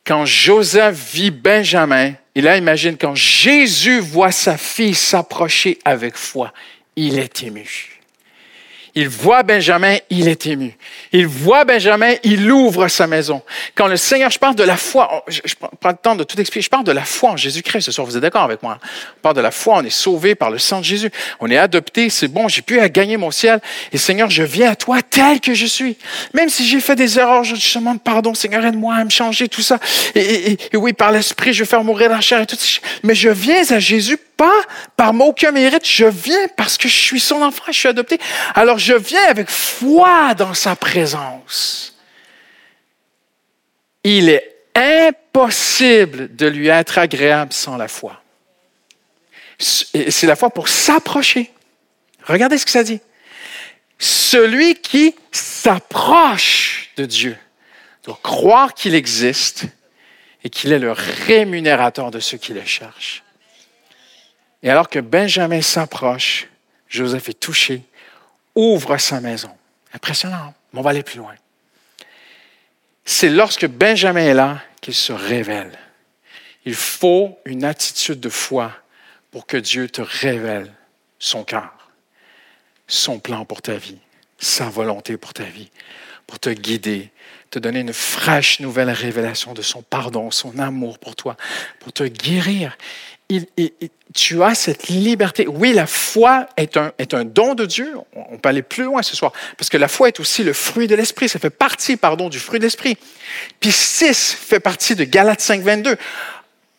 [0.07, 6.53] Quand Joseph vit Benjamin, et là, imagine, quand Jésus voit sa fille s'approcher avec foi,
[6.97, 7.94] il est ému.
[8.97, 10.77] Il voit Benjamin, il est ému.
[11.13, 13.43] Il voit Benjamin, il ouvre sa maison.
[13.75, 15.41] Quand le Seigneur, je parle de la foi, je,
[15.81, 18.07] prends le temps de tout expliquer, je parle de la foi en Jésus-Christ ce soir,
[18.07, 18.79] vous êtes d'accord avec moi?
[19.17, 21.11] On parle de la foi, on est sauvé par le sang de Jésus.
[21.41, 23.61] On est adopté, c'est bon, j'ai pu gagner mon ciel.
[23.93, 25.97] Et Seigneur, je viens à toi tel que je suis.
[26.33, 29.49] Même si j'ai fait des erreurs, je te demande pardon, Seigneur, aide-moi à me changer,
[29.49, 29.81] tout ça.
[30.15, 32.57] Et, oui, par l'Esprit, je vais faire mourir la chair et tout.
[33.03, 34.63] Mais je viens à Jésus pas
[34.97, 38.19] par aucun mérite, je viens parce que je suis son enfant, je suis adopté.
[38.55, 41.97] Alors je viens avec foi dans sa présence.
[44.03, 48.21] Il est impossible de lui être agréable sans la foi.
[49.59, 51.51] C'est la foi pour s'approcher.
[52.25, 53.01] Regardez ce que ça dit.
[53.99, 57.39] Celui qui s'approche de Dieu
[58.03, 59.65] doit croire qu'il existe
[60.43, 63.24] et qu'il est le rémunérateur de ceux qui le cherchent.
[64.65, 66.49] Et alors que Benjamin s'approche,
[66.89, 67.83] Joseph est touché,
[68.55, 69.51] ouvre sa maison.
[69.93, 71.35] Impressionnant, mais on va aller plus loin.
[73.05, 75.79] C'est lorsque Benjamin est là qu'il se révèle.
[76.65, 78.73] Il faut une attitude de foi
[79.31, 80.73] pour que Dieu te révèle
[81.19, 81.91] son cœur,
[82.87, 83.99] son plan pour ta vie,
[84.39, 85.71] sa volonté pour ta vie,
[86.27, 87.11] pour te guider,
[87.51, 91.37] te donner une fraîche nouvelle révélation de son pardon, son amour pour toi,
[91.81, 92.79] pour te guérir
[94.15, 95.47] tu as cette liberté.
[95.49, 97.95] Oui, la foi est un, don de Dieu.
[98.15, 100.87] On peut aller plus loin ce soir, parce que la foi est aussi le fruit
[100.87, 101.29] de l'esprit.
[101.29, 102.97] Ça fait partie, pardon, du fruit de l'esprit.
[103.61, 105.97] Puis 6 fait partie de Galates 5, 22.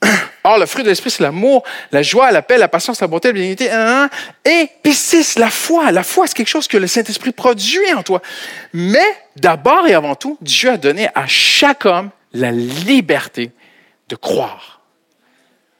[0.43, 3.29] Or, le fruit de l'esprit, c'est l'amour, la joie, la paix, la patience, la bonté,
[3.29, 3.69] la bénignité.
[4.45, 5.91] Et puis 6, la foi.
[5.91, 8.21] La foi, c'est quelque chose que le Saint-Esprit produit en toi.
[8.71, 9.05] Mais
[9.35, 13.51] d'abord et avant tout, Dieu a donné à chaque homme la liberté
[14.07, 14.74] de croire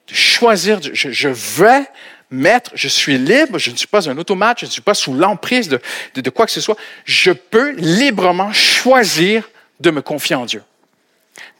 [0.08, 1.86] de choisir, je, vais
[2.30, 5.14] mettre, je suis libre, je ne suis pas un automate, je ne suis pas sous
[5.14, 6.78] l'emprise de, quoi que ce soit.
[7.06, 10.64] Je peux librement choisir de me confier en Dieu.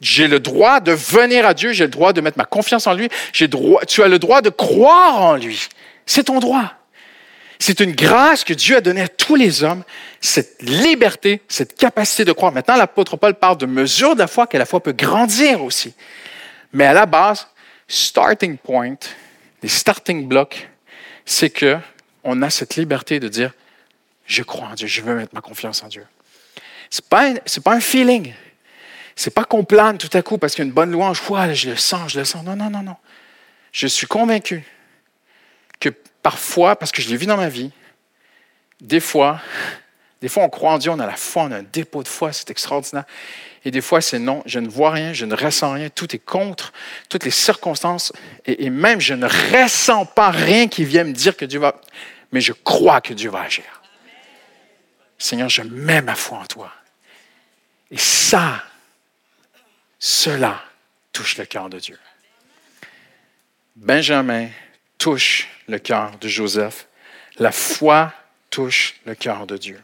[0.00, 2.94] J'ai le droit de venir à Dieu, j'ai le droit de mettre ma confiance en
[2.94, 5.68] lui, tu as le droit de croire en lui.
[6.06, 6.72] C'est ton droit.
[7.58, 9.82] C'est une grâce que Dieu a donnée à tous les hommes,
[10.20, 12.52] cette liberté, cette capacité de croire.
[12.52, 15.94] Maintenant, l'apôtre Paul parle de mesure de la foi, que la foi peut grandir aussi.
[16.72, 17.46] Mais à la base,
[17.88, 18.98] starting point,
[19.62, 20.68] les starting blocks,
[21.24, 21.78] c'est que
[22.24, 23.52] on a cette liberté de dire
[24.26, 26.06] je crois en Dieu, je veux mettre ma confiance en Dieu.
[26.90, 28.32] C'est pas c'est pas un feeling.
[29.14, 31.54] C'est pas qu'on plane tout à coup parce qu'il y a une bonne louange, ouais,
[31.54, 32.44] je le sens, je le sens.
[32.44, 32.96] Non, non, non, non.
[33.72, 34.62] Je suis convaincu
[35.80, 35.88] que
[36.22, 37.70] parfois, parce que je l'ai vu dans ma vie,
[38.80, 39.40] des fois,
[40.20, 42.08] des fois on croit en Dieu, on a la foi, on a un dépôt de
[42.08, 43.04] foi, c'est extraordinaire.
[43.66, 46.20] Et des fois, c'est non, je ne vois rien, je ne ressens rien, tout est
[46.20, 46.72] contre,
[47.08, 48.12] toutes les circonstances,
[48.44, 51.80] et, même je ne ressens pas rien qui vient me dire que Dieu va,
[52.30, 53.64] mais je crois que Dieu va agir.
[55.18, 56.72] Seigneur, je mets ma foi en toi.
[57.90, 58.62] Et ça,
[59.98, 60.62] cela
[61.12, 61.98] touche le cœur de Dieu.
[63.74, 64.46] Benjamin
[64.96, 66.86] touche le cœur de Joseph.
[67.40, 68.12] La foi
[68.48, 69.82] touche le cœur de Dieu.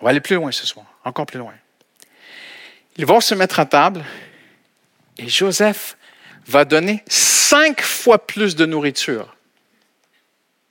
[0.00, 1.54] On va aller plus loin ce soir, encore plus loin.
[2.98, 4.04] Ils vont se mettre à table
[5.18, 5.96] et Joseph
[6.46, 9.36] va donner cinq fois plus de nourriture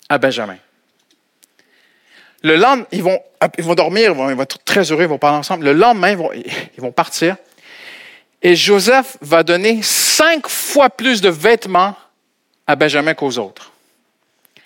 [0.10, 0.58] à Benjamin.
[2.44, 5.66] Le lendemain, ils vont, dormir, ils vont, être très heureux, ils vont parler ensemble.
[5.66, 7.38] Le lendemain, ils vont, partir.
[8.42, 11.96] Et Joseph va donner cinq fois plus de vêtements
[12.68, 13.72] à Benjamin qu'aux autres.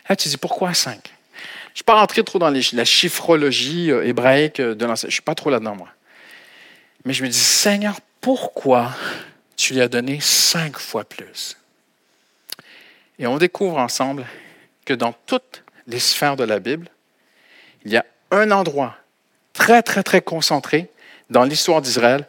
[0.10, 1.00] Là, tu dis, pourquoi cinq?
[1.04, 5.08] Je ne suis pas rentré trop dans la chiffrologie euh, hébraïque de l'ancien.
[5.08, 5.88] Je ne suis pas trop là-dedans, moi.
[7.06, 8.92] Mais je me dis, Seigneur, pourquoi
[9.56, 11.58] tu lui as donné cinq fois plus?
[13.18, 14.26] Et on découvre ensemble
[14.86, 16.90] que dans toutes les sphères de la Bible,
[17.86, 18.96] il y a un endroit
[19.54, 20.90] très, très, très concentré
[21.30, 22.28] dans l'histoire d'Israël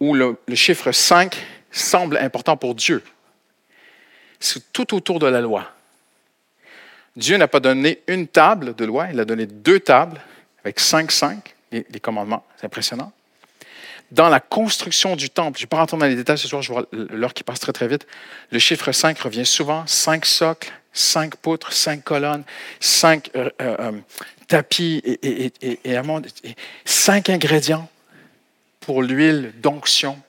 [0.00, 1.36] où le, chiffre 5
[1.70, 3.02] semble important pour Dieu.
[4.40, 5.70] C'est tout autour de la loi.
[7.14, 10.20] Dieu n'a pas donné une table de loi, il a donné deux tables
[10.64, 12.44] avec cinq, cinq, les commandements.
[12.56, 13.12] C'est impressionnant
[14.12, 16.60] dans la construction du temple, je ne vais pas rentrer dans les détails ce soir,
[16.60, 18.06] je vois l'heure qui passe très très vite,
[18.50, 22.44] le chiffre 5 revient souvent, 5 socles, 5 poutres, 5 colonnes,
[22.78, 23.92] 5 euh, euh, euh,
[24.48, 27.88] tapis et, et, et, 5 ingrédients
[28.80, 30.20] pour l'huile d'onction.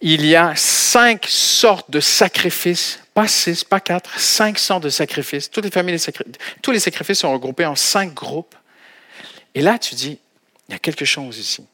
[0.00, 5.48] Il y a 5 sortes de sacrifices, pas 6, pas 4, 5 sortes de sacrifices.
[5.48, 5.96] Toutes les
[6.60, 8.56] tous les sacrifices sont regroupés en 5 groupes.
[9.54, 10.18] Et là, tu dis,
[10.68, 11.64] il y a quelque chose ici.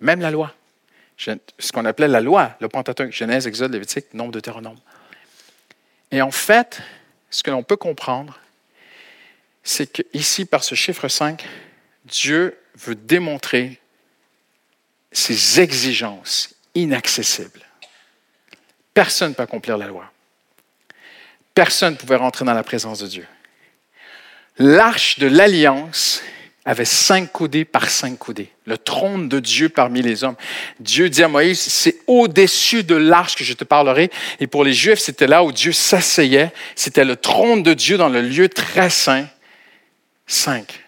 [0.00, 0.54] Même la loi.
[1.16, 4.78] Ce qu'on appelait la loi, le Pentateuque, Genèse, Exode, Lévitique, Nombre, Deutéronome.
[6.10, 6.80] Et en fait,
[7.30, 8.38] ce que l'on peut comprendre,
[9.62, 11.44] c'est qu'ici, par ce chiffre 5,
[12.04, 13.80] Dieu veut démontrer
[15.12, 17.60] ses exigences inaccessibles.
[18.92, 20.10] Personne ne peut accomplir la loi.
[21.54, 23.26] Personne ne pouvait rentrer dans la présence de Dieu.
[24.58, 26.22] L'arche de l'alliance
[26.64, 28.50] avait cinq coudées par cinq coudées.
[28.64, 30.36] Le trône de Dieu parmi les hommes.
[30.80, 34.10] Dieu dit à Moïse, c'est au-dessus de l'arche que je te parlerai.
[34.40, 36.52] Et pour les Juifs, c'était là où Dieu s'asseyait.
[36.74, 39.26] C'était le trône de Dieu dans le lieu très saint.
[40.26, 40.80] Cinq.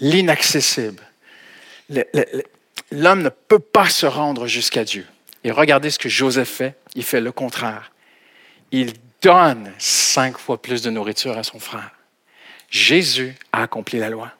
[0.00, 1.02] L'inaccessible.
[2.90, 5.06] L'homme ne peut pas se rendre jusqu'à Dieu.
[5.44, 6.74] Et regardez ce que Joseph fait.
[6.94, 7.92] Il fait le contraire.
[8.72, 11.90] Il donne cinq fois plus de nourriture à son frère.
[12.70, 14.32] Jésus a accompli la loi.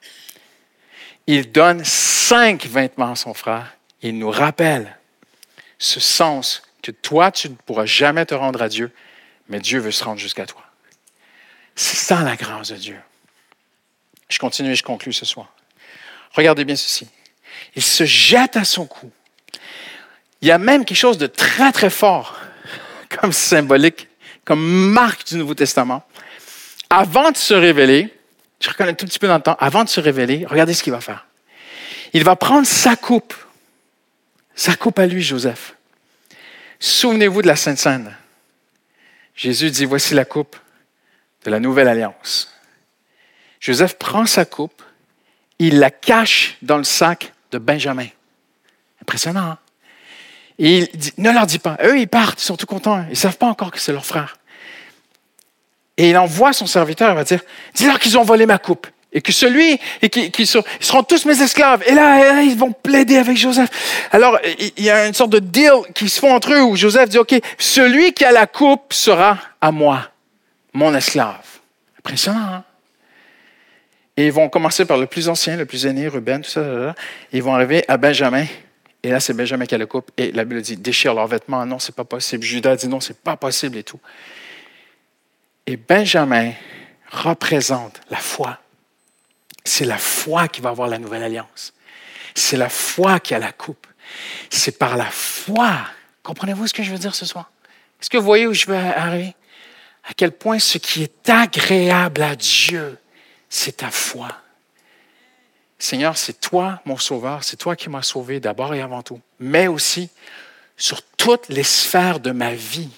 [1.33, 3.77] Il donne cinq vêtements à son frère.
[4.03, 4.99] Il nous rappelle
[5.79, 8.91] ce sens que toi, tu ne pourras jamais te rendre à Dieu,
[9.49, 10.65] mais Dieu veut se rendre jusqu'à toi.
[11.77, 12.99] C'est ça la grâce de Dieu.
[14.29, 15.55] Je continue et je conclue ce soir.
[16.33, 17.07] Regardez bien ceci.
[17.77, 19.13] Il se jette à son cou.
[20.43, 22.41] Il y a même quelque chose de très, très fort
[23.09, 24.09] comme symbolique,
[24.45, 26.03] comme marque du Nouveau Testament.
[26.91, 28.13] Avant de se révéler,
[28.61, 30.83] je reconnais un tout petit peu dans le temps, avant de se révéler, regardez ce
[30.83, 31.27] qu'il va faire.
[32.13, 33.35] Il va prendre sa coupe,
[34.55, 35.75] sa coupe à lui, Joseph.
[36.79, 38.15] Souvenez-vous de la Sainte Seine.
[39.35, 40.57] Jésus dit, voici la coupe
[41.45, 42.53] de la nouvelle alliance.
[43.61, 44.83] Joseph prend sa coupe,
[45.59, 48.09] il la cache dans le sac de Benjamin.
[49.01, 49.59] Impressionnant, hein?
[50.59, 51.79] Et il dit, ne leur dis pas.
[51.83, 53.03] Eux, ils partent, ils sont tout contents.
[53.05, 54.37] Ils ne savent pas encore que c'est leur frère.
[56.01, 57.43] Et il envoie son serviteur, il va dire,
[57.75, 58.87] dis-leur qu'ils ont volé ma coupe.
[59.13, 61.83] Et que celui, et qui, seront tous mes esclaves.
[61.87, 63.69] Et là, ils vont plaider avec Joseph.
[64.11, 64.39] Alors,
[64.79, 67.19] il y a une sorte de deal qui se font entre eux où Joseph dit,
[67.19, 70.09] OK, celui qui a la coupe sera à moi,
[70.73, 71.45] mon esclave.
[71.99, 72.65] Impressionnant, hein?
[74.17, 76.95] Et ils vont commencer par le plus ancien, le plus aîné, Ruben, tout ça.
[77.31, 78.47] ils vont arriver à Benjamin.
[79.03, 80.11] Et là, c'est Benjamin qui a la coupe.
[80.17, 81.67] Et la Bible dit, déchire leurs vêtements.
[81.67, 82.43] Non, c'est pas possible.
[82.43, 84.01] Judas dit, non, c'est pas possible et tout.
[85.67, 86.53] Et Benjamin
[87.11, 88.59] représente la foi.
[89.65, 91.73] C'est la foi qui va avoir la nouvelle alliance.
[92.35, 93.87] C'est la foi qui a la coupe.
[94.49, 95.79] C'est par la foi.
[96.23, 97.51] Comprenez-vous ce que je veux dire ce soir?
[98.01, 99.35] Est-ce que vous voyez où je veux arriver?
[100.05, 102.99] À quel point ce qui est agréable à Dieu,
[103.49, 104.29] c'est ta foi.
[105.79, 109.67] Seigneur, c'est toi mon sauveur, c'est toi qui m'as sauvé d'abord et avant tout, mais
[109.67, 110.11] aussi
[110.77, 112.91] sur toutes les sphères de ma vie.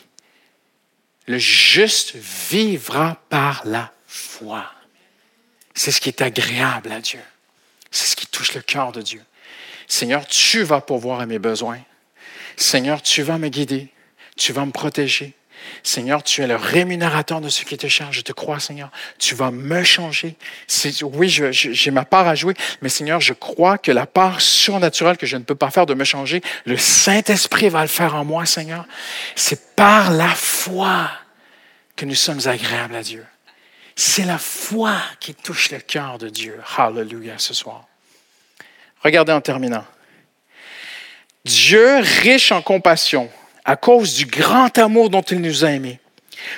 [1.26, 4.70] Le juste vivra par la foi.
[5.74, 7.20] C'est ce qui est agréable à Dieu.
[7.90, 9.22] C'est ce qui touche le cœur de Dieu.
[9.86, 11.80] Seigneur, tu vas pourvoir à mes besoins.
[12.56, 13.88] Seigneur, tu vas me guider.
[14.36, 15.34] Tu vas me protéger.
[15.82, 18.16] Seigneur, tu es le rémunérateur de ce qui te charge.
[18.16, 18.90] Je te crois, Seigneur.
[19.18, 20.36] Tu vas me changer.
[21.02, 25.26] Oui, j'ai ma part à jouer, mais Seigneur, je crois que la part surnaturelle que
[25.26, 28.46] je ne peux pas faire de me changer, le Saint-Esprit va le faire en moi,
[28.46, 28.86] Seigneur.
[29.34, 31.10] C'est par la foi
[31.96, 33.24] que nous sommes agréables à Dieu.
[33.94, 36.58] C'est la foi qui touche le cœur de Dieu.
[36.76, 37.84] Hallelujah ce soir.
[39.02, 39.84] Regardez en terminant.
[41.44, 43.28] Dieu, riche en compassion,
[43.64, 46.00] à cause du grand amour dont il nous a aimés,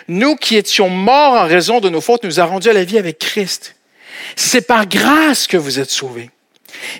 [0.09, 2.99] nous qui étions morts en raison de nos fautes, nous a rendus à la vie
[2.99, 3.77] avec Christ.
[4.37, 6.31] C'est par grâce que vous êtes sauvés.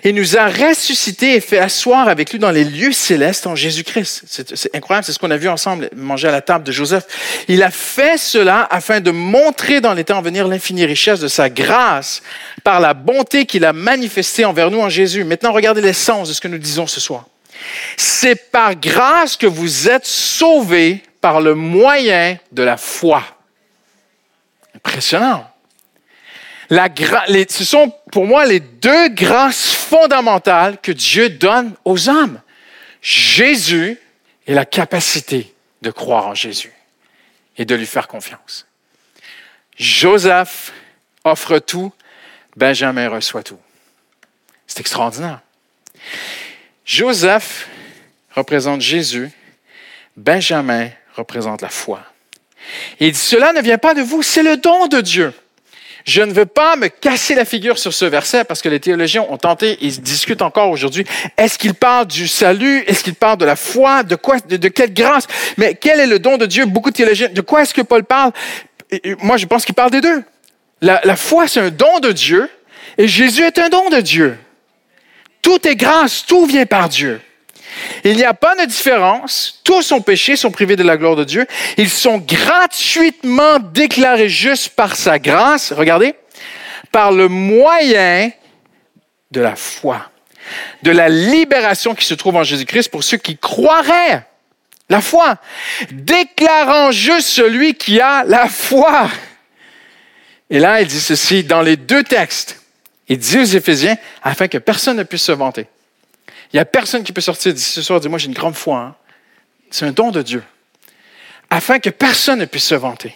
[0.03, 4.23] Il nous a ressuscités et fait asseoir avec lui dans les lieux célestes en Jésus-Christ.
[4.27, 7.05] C'est incroyable, c'est ce qu'on a vu ensemble, manger à la table de Joseph.
[7.47, 11.27] Il a fait cela afin de montrer dans les temps à venir l'infinie richesse de
[11.27, 12.21] sa grâce
[12.63, 15.23] par la bonté qu'il a manifestée envers nous en Jésus.
[15.23, 17.25] Maintenant, regardez l'essence de ce que nous disons ce soir.
[17.97, 23.23] C'est par grâce que vous êtes sauvés par le moyen de la foi.
[24.75, 25.49] Impressionnant
[26.69, 32.41] ce sont pour moi les deux grâces fondamentales que Dieu donne aux hommes.
[33.01, 33.99] Jésus
[34.47, 36.73] et la capacité de croire en Jésus
[37.57, 38.65] et de lui faire confiance.
[39.77, 40.71] Joseph
[41.23, 41.91] offre tout,
[42.55, 43.59] Benjamin reçoit tout.
[44.67, 45.41] C'est extraordinaire.
[46.85, 47.67] Joseph
[48.35, 49.31] représente Jésus,
[50.15, 52.01] Benjamin représente la foi.
[52.99, 55.33] il dit, cela ne vient pas de vous, c'est le don de Dieu.
[56.05, 59.25] Je ne veux pas me casser la figure sur ce verset parce que les théologiens
[59.27, 61.03] ont tenté, ils discutent encore aujourd'hui.
[61.35, 62.83] Est-ce qu'il parle du salut?
[62.85, 64.03] Est-ce qu'il parle de la foi?
[64.03, 64.39] De quoi?
[64.39, 65.25] De, quelle grâce?
[65.57, 66.65] Mais quel est le don de Dieu?
[66.65, 68.31] Beaucoup de théologiens, de quoi est-ce que Paul parle?
[69.23, 70.23] moi, je pense qu'il parle des deux.
[70.81, 72.47] La, la foi, c'est un don de Dieu
[72.99, 74.37] et Jésus est un don de Dieu.
[75.45, 77.21] Tout est grâce, tout vient par Dieu.
[78.03, 79.61] Il n'y a pas de différence.
[79.63, 81.45] Tous sont péchés, sont privés de la gloire de Dieu.
[81.77, 85.71] Ils sont gratuitement déclarés justes par sa grâce.
[85.71, 86.15] Regardez.
[86.91, 88.31] Par le moyen
[89.29, 90.09] de la foi,
[90.81, 94.25] de la libération qui se trouve en Jésus-Christ pour ceux qui croiraient.
[94.89, 95.35] La foi.
[95.91, 99.11] Déclarant juste celui qui a la foi.
[100.49, 102.64] Et là, il dit ceci dans les deux textes.
[103.07, 105.67] Il dit aux Éphésiens, afin que personne ne puisse se vanter.
[106.51, 108.33] Il n'y a personne qui peut sortir d'ici ce soir et dire Moi, j'ai une
[108.33, 108.79] grande foi.
[108.79, 108.95] Hein.
[109.69, 110.43] C'est un don de Dieu.
[111.49, 113.13] Afin que personne ne puisse se vanter.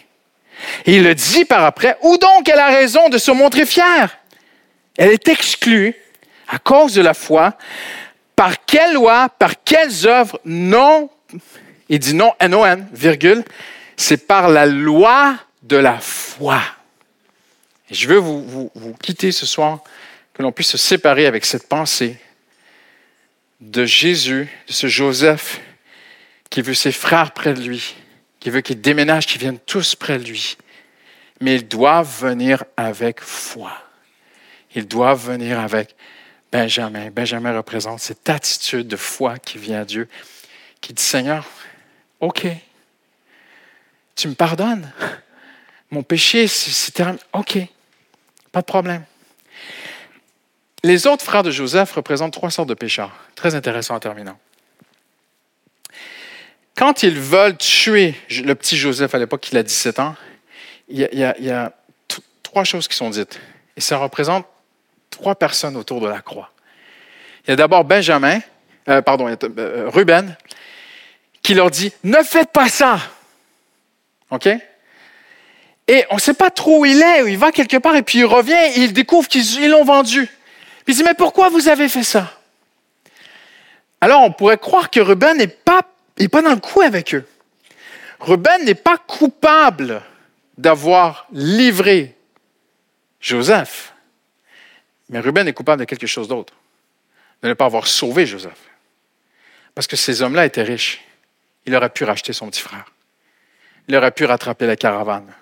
[0.85, 4.17] Et il le dit par après Où donc elle a raison de se montrer fière
[4.97, 5.95] Elle est exclue
[6.47, 7.57] à cause de la foi.
[8.35, 10.39] Par quelle loi, par quelles œuvres?
[10.45, 11.09] Non.
[11.89, 13.43] Il dit non, N-O-N, virgule.
[13.97, 16.61] C'est par la loi de la foi.
[17.89, 18.71] Et je veux vous,
[19.01, 19.83] quitter ce soir,
[20.33, 22.17] que l'on puisse se séparer avec cette pensée
[23.59, 25.59] de Jésus, de ce Joseph
[26.49, 27.95] qui veut ses frères près de lui,
[28.39, 30.57] qui veut qu'ils déménagent, qu'ils viennent tous près de lui.
[31.41, 33.71] Mais ils doivent venir avec foi.
[34.75, 35.95] Ils doivent venir avec
[36.51, 37.09] Benjamin.
[37.11, 40.07] Benjamin représente cette attitude de foi qui vient à Dieu,
[40.81, 41.45] qui dit, Seigneur,
[42.19, 42.47] OK,
[44.15, 44.91] tu me pardonnes.
[45.91, 47.19] Mon péché, c'est terminé.
[47.33, 47.57] OK,
[48.51, 49.03] pas de problème.
[50.83, 53.11] Les autres frères de Joseph représentent trois sortes de pécheurs.
[53.35, 54.37] Très intéressant en terminant.
[56.75, 60.15] Quand ils veulent tuer le petit Joseph à l'époque, il a 17 ans,
[60.87, 61.73] il y a,
[62.41, 63.39] trois choses qui sont dites.
[63.75, 64.45] Et ça représente
[65.09, 66.51] trois personnes autour de la croix.
[67.45, 68.39] Il y a d'abord Benjamin,
[68.87, 70.35] euh, pardon, euh, Ruben,
[71.43, 72.99] qui leur dit Ne faites pas ça.
[74.31, 74.47] OK?
[75.89, 78.19] Et on ne sait pas trop où il est, il va quelque part, et puis
[78.19, 80.27] il revient, et il découvre qu'ils l'ont vendu.
[80.85, 82.31] Puis il dit Mais pourquoi vous avez fait ça?
[83.99, 85.81] Alors on pourrait croire que Ruben n'est pas,
[86.31, 87.27] pas dans le coup avec eux.
[88.19, 90.03] Ruben n'est pas coupable
[90.59, 92.15] d'avoir livré
[93.19, 93.93] Joseph.
[95.09, 96.53] Mais Ruben est coupable de quelque chose d'autre,
[97.41, 98.59] de ne pas avoir sauvé Joseph.
[99.73, 101.03] Parce que ces hommes-là étaient riches.
[101.65, 102.85] Il aurait pu racheter son petit frère.
[103.87, 105.33] Il aurait pu rattraper la caravane.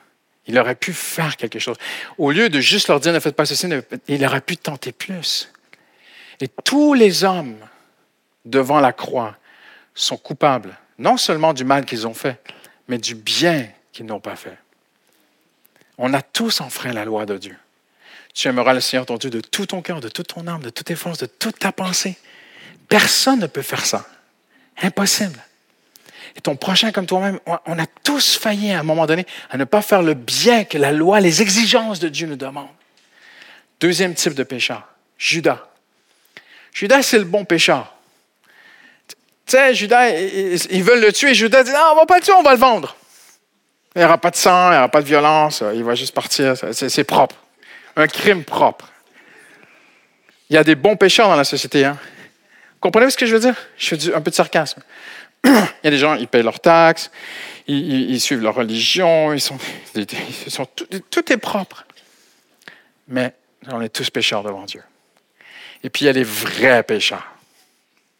[0.48, 1.78] Il aurait pu faire quelque chose.
[2.18, 3.68] Au lieu de juste leur dire ne faites pas ceci,
[4.08, 5.52] il aurait pu tenter plus.
[6.40, 7.56] Et tous les hommes
[8.46, 9.36] devant la croix
[9.94, 12.42] sont coupables, non seulement du mal qu'ils ont fait,
[12.88, 14.58] mais du bien qu'ils n'ont pas fait.
[15.98, 17.58] On a tous enfreint la loi de Dieu.
[18.34, 20.70] Tu aimeras le Seigneur ton Dieu de tout ton cœur, de toute ton âme, de
[20.70, 22.18] toutes tes forces, de toute ta pensée.
[22.88, 24.08] Personne ne peut faire ça.
[24.82, 25.40] Impossible.
[26.36, 29.64] Et ton prochain comme toi-même, on a tous failli à un moment donné à ne
[29.64, 32.68] pas faire le bien que la loi, les exigences de Dieu nous demandent.
[33.80, 35.64] Deuxième type de pécheur, Judas.
[36.74, 37.94] Judas, c'est le bon pécheur.
[39.08, 39.16] Tu
[39.48, 41.34] sais, Judas, ils veulent le tuer.
[41.34, 42.96] Judas dit, non, on ne va pas le tuer, on va le vendre.
[43.96, 46.14] Il n'y aura pas de sang, il n'y aura pas de violence, il va juste
[46.14, 47.36] partir, c'est propre
[47.98, 48.88] un crime propre.
[50.50, 51.84] Il y a des bons pécheurs dans la société.
[51.84, 51.98] Hein?
[52.80, 53.56] Comprenez ce que je veux dire?
[53.78, 54.82] Je fais un peu de sarcasme.
[55.48, 57.12] Il y a des gens, ils payent leurs taxes,
[57.68, 59.58] ils, suivent leur religion, ils sont,
[61.10, 61.86] tout, est propre.
[63.08, 63.34] Mais
[63.68, 64.84] on est tous pécheurs devant Dieu.
[65.84, 67.28] Et puis il y a les vrais pécheurs.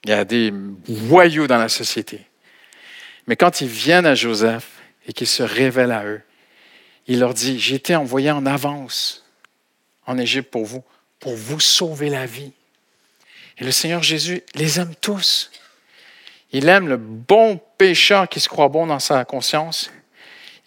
[0.04, 0.54] Il y a des
[0.88, 2.22] voyous dans la société.
[3.28, 4.68] Mais quand ils viennent à Joseph
[5.08, 6.22] et qu'il se révèle à eux,
[7.08, 9.26] il leur dit, j'ai été envoyé en avance
[10.06, 10.84] en Égypte pour vous,
[11.20, 12.52] pour vous sauver la vie.
[13.58, 15.52] Et le Seigneur Jésus les aime tous.
[16.52, 19.92] Il aime le bon pécheur qui se croit bon dans sa conscience.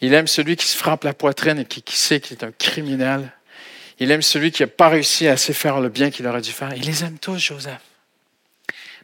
[0.00, 3.32] Il aime celui qui se frappe la poitrine et qui, sait qu'il est un criminel.
[3.98, 6.52] Il aime celui qui n'a pas réussi à assez faire le bien qu'il aurait dû
[6.52, 6.72] faire.
[6.74, 7.80] Il les aime tous, Joseph.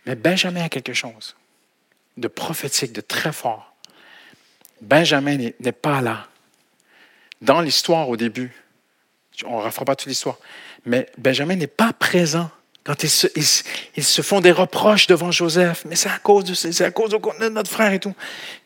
[0.06, 1.36] Mais Benjamin a quelque chose
[2.16, 3.74] de prophétique, de très fort.
[4.80, 6.28] Benjamin n'est pas là.
[7.42, 8.52] Dans l'histoire au début,
[9.44, 10.38] on ne refera pas toute l'histoire.
[10.86, 12.50] Mais Benjamin n'est pas présent
[12.86, 13.10] quand ils
[14.04, 15.84] se, font des reproches devant Joseph.
[15.86, 18.14] Mais c'est à cause de, c'est à cause de notre frère et tout.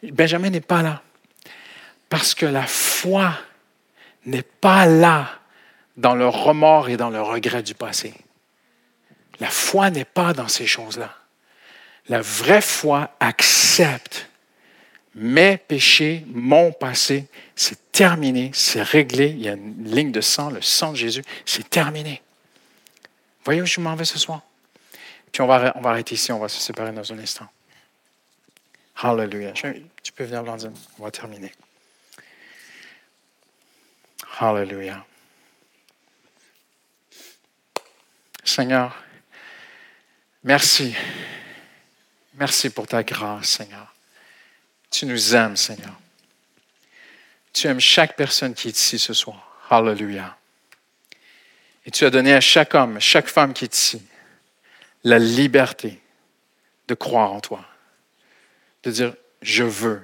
[0.02, 1.02] Benjamin n'est pas là.
[2.10, 3.32] Parce que la foi
[4.26, 5.30] n'est pas là
[5.96, 8.12] dans le remords et dans le regret du passé.
[9.40, 11.14] La foi n'est pas dans ces choses-là.
[12.08, 14.28] La vraie foi accepte
[15.14, 17.24] mes péchés, mon passé,
[17.56, 19.28] c'est terminé, c'est réglé.
[19.30, 22.20] Il y a une ligne de sang, le sang de Jésus, c'est terminé.
[23.45, 24.43] Voyez où je m'en vais ce soir?
[25.32, 27.49] Puis on va, on va arrêter ici, on va se séparer dans un instant.
[29.03, 29.53] Hallelujah.
[29.53, 30.74] Tu peux venir, Blandine.
[30.99, 31.53] On va terminer.
[34.38, 35.05] Hallelujah.
[38.45, 38.97] Seigneur,
[40.43, 40.95] merci.
[42.34, 43.95] Merci pour ta grâce, Seigneur.
[44.91, 45.95] Tu nous aimes, Seigneur.
[47.53, 49.61] Tu aimes chaque personne qui est ici ce soir.
[49.70, 50.36] Hallelujah.
[51.91, 54.01] Et tu as donné à chaque homme, à chaque femme qui est ici,
[55.03, 55.99] la liberté
[56.86, 57.64] de croire en toi.
[58.84, 59.12] De dire,
[59.43, 60.01] je veux,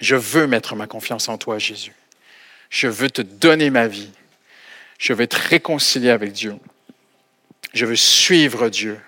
[0.00, 1.92] je veux mettre ma confiance en toi, Jésus.
[2.70, 4.08] Je veux te donner ma vie.
[4.98, 6.56] Je veux être réconcilié avec Dieu.
[7.74, 8.98] Je veux suivre Dieu.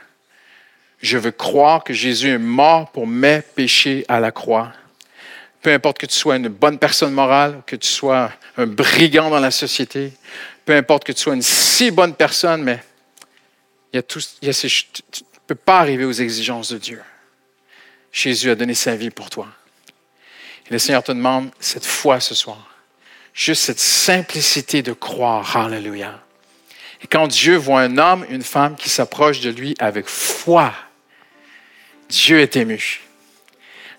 [1.01, 4.75] Je veux croire que Jésus est mort pour mes péchés à la croix.
[5.63, 9.39] Peu importe que tu sois une bonne personne morale, que tu sois un brigand dans
[9.39, 10.13] la société,
[10.65, 12.83] peu importe que tu sois une si bonne personne, mais
[13.93, 17.01] il y a tout, tu ne peux pas arriver aux exigences de Dieu.
[18.11, 19.49] Jésus a donné sa vie pour toi.
[20.67, 22.75] Et le Seigneur te demande cette foi ce soir,
[23.33, 25.57] juste cette simplicité de croire.
[25.57, 26.23] Hallelujah.
[27.03, 30.73] Et quand Dieu voit un homme, une femme qui s'approche de lui avec foi,
[32.09, 33.01] Dieu est ému.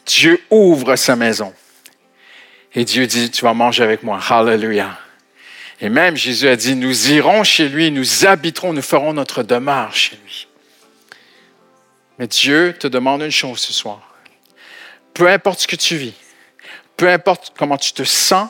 [0.06, 1.54] Dieu ouvre sa maison.
[2.76, 4.20] Et Dieu dit, tu vas manger avec moi.
[4.30, 4.98] Hallelujah.
[5.80, 9.94] Et même Jésus a dit, nous irons chez lui, nous habiterons, nous ferons notre demeure
[9.94, 10.48] chez lui.
[12.18, 14.02] Mais Dieu te demande une chose ce soir.
[15.14, 16.14] Peu importe ce que tu vis,
[16.98, 18.50] peu importe comment tu te sens,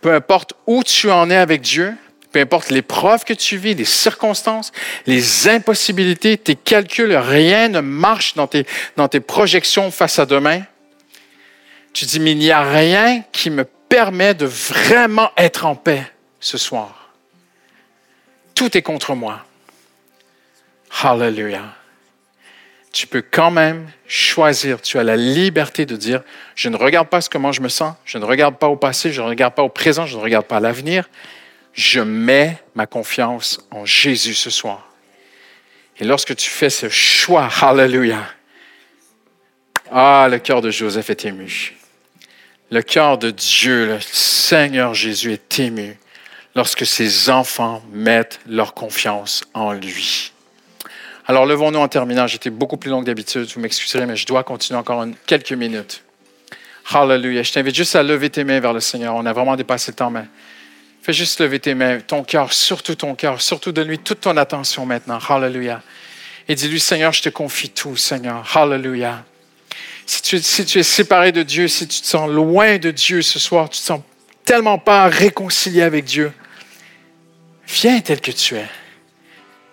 [0.00, 1.94] peu importe où tu en es avec Dieu,
[2.32, 4.72] peu importe les preuves que tu vis, les circonstances,
[5.06, 8.66] les impossibilités, tes calculs, rien ne marche dans tes,
[8.96, 10.62] dans tes projections face à demain.
[11.92, 16.10] Tu dis, mais il n'y a rien qui me permet de vraiment être en paix
[16.38, 17.10] ce soir.
[18.54, 19.44] Tout est contre moi.
[21.02, 21.74] Hallelujah.
[22.92, 24.80] Tu peux quand même choisir.
[24.82, 26.22] Tu as la liberté de dire,
[26.54, 29.22] je ne regarde pas comment je me sens, je ne regarde pas au passé, je
[29.22, 31.08] ne regarde pas au présent, je ne regarde pas à l'avenir.
[31.72, 34.88] Je mets ma confiance en Jésus ce soir.
[35.98, 38.26] Et lorsque tu fais ce choix, hallelujah,
[39.92, 41.76] ah, le cœur de Joseph est ému.
[42.72, 45.98] Le cœur de Dieu, le Seigneur Jésus est ému
[46.54, 50.32] lorsque ses enfants mettent leur confiance en lui.
[51.26, 52.28] Alors levons-nous en terminant.
[52.28, 56.04] J'étais beaucoup plus long que d'habitude, vous m'excuserez, mais je dois continuer encore quelques minutes.
[56.92, 57.42] Hallelujah.
[57.42, 59.16] Je t'invite juste à lever tes mains vers le Seigneur.
[59.16, 60.26] On a vraiment dépassé le temps, mais
[61.02, 64.86] fais juste lever tes mains, ton cœur, surtout ton cœur, surtout donne-lui toute ton attention
[64.86, 65.18] maintenant.
[65.28, 65.82] Hallelujah.
[66.46, 68.48] Et dis-lui, Seigneur, je te confie tout, Seigneur.
[68.56, 69.24] Hallelujah.
[70.12, 73.68] Si tu, es séparé de Dieu, si tu te sens loin de Dieu ce soir,
[73.70, 74.00] tu te sens
[74.44, 76.32] tellement pas réconcilié avec Dieu,
[77.68, 78.66] viens tel que tu es.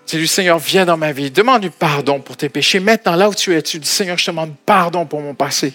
[0.06, 1.32] Dis-lui, Seigneur, viens dans ma vie.
[1.32, 2.80] Demande-lui pardon pour tes péchés.
[2.80, 5.74] Maintenant, là où tu es, tu dis, Seigneur, je te demande pardon pour mon passé.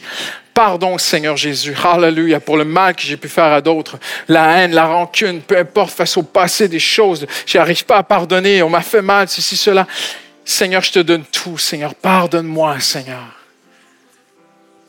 [0.55, 1.75] Pardon, Seigneur Jésus.
[1.83, 2.39] Hallelujah.
[2.39, 3.99] Pour le mal que j'ai pu faire à d'autres.
[4.29, 7.27] La haine, la rancune, peu importe, face au passé des choses.
[7.47, 8.63] Je n'arrive pas à pardonner.
[8.63, 9.89] On m'a fait mal, ceci, cela.
[10.45, 11.59] Seigneur, je te donne tout.
[11.59, 13.41] Seigneur, pardonne-moi, Seigneur.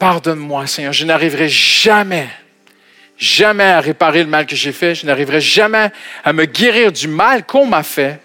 [0.04, 0.92] Pardonne-moi, Seigneur.
[0.92, 2.28] Je n'arriverai jamais,
[3.18, 4.96] jamais à réparer le mal que j'ai fait.
[4.96, 5.92] Je n'arriverai jamais
[6.26, 8.20] à me guérir du mal qu'on m'a fait.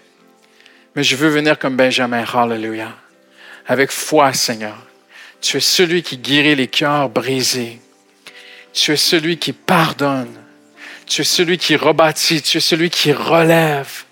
[0.93, 2.25] Mais je veux venir comme Benjamin.
[2.33, 2.93] Hallelujah.
[3.65, 4.75] Avec foi, Seigneur.
[5.39, 7.79] Tu es celui qui guérit les cœurs brisés.
[8.73, 10.35] Tu es celui qui pardonne.
[11.05, 12.41] Tu es celui qui rebâtit.
[12.41, 14.03] Tu es celui qui relève.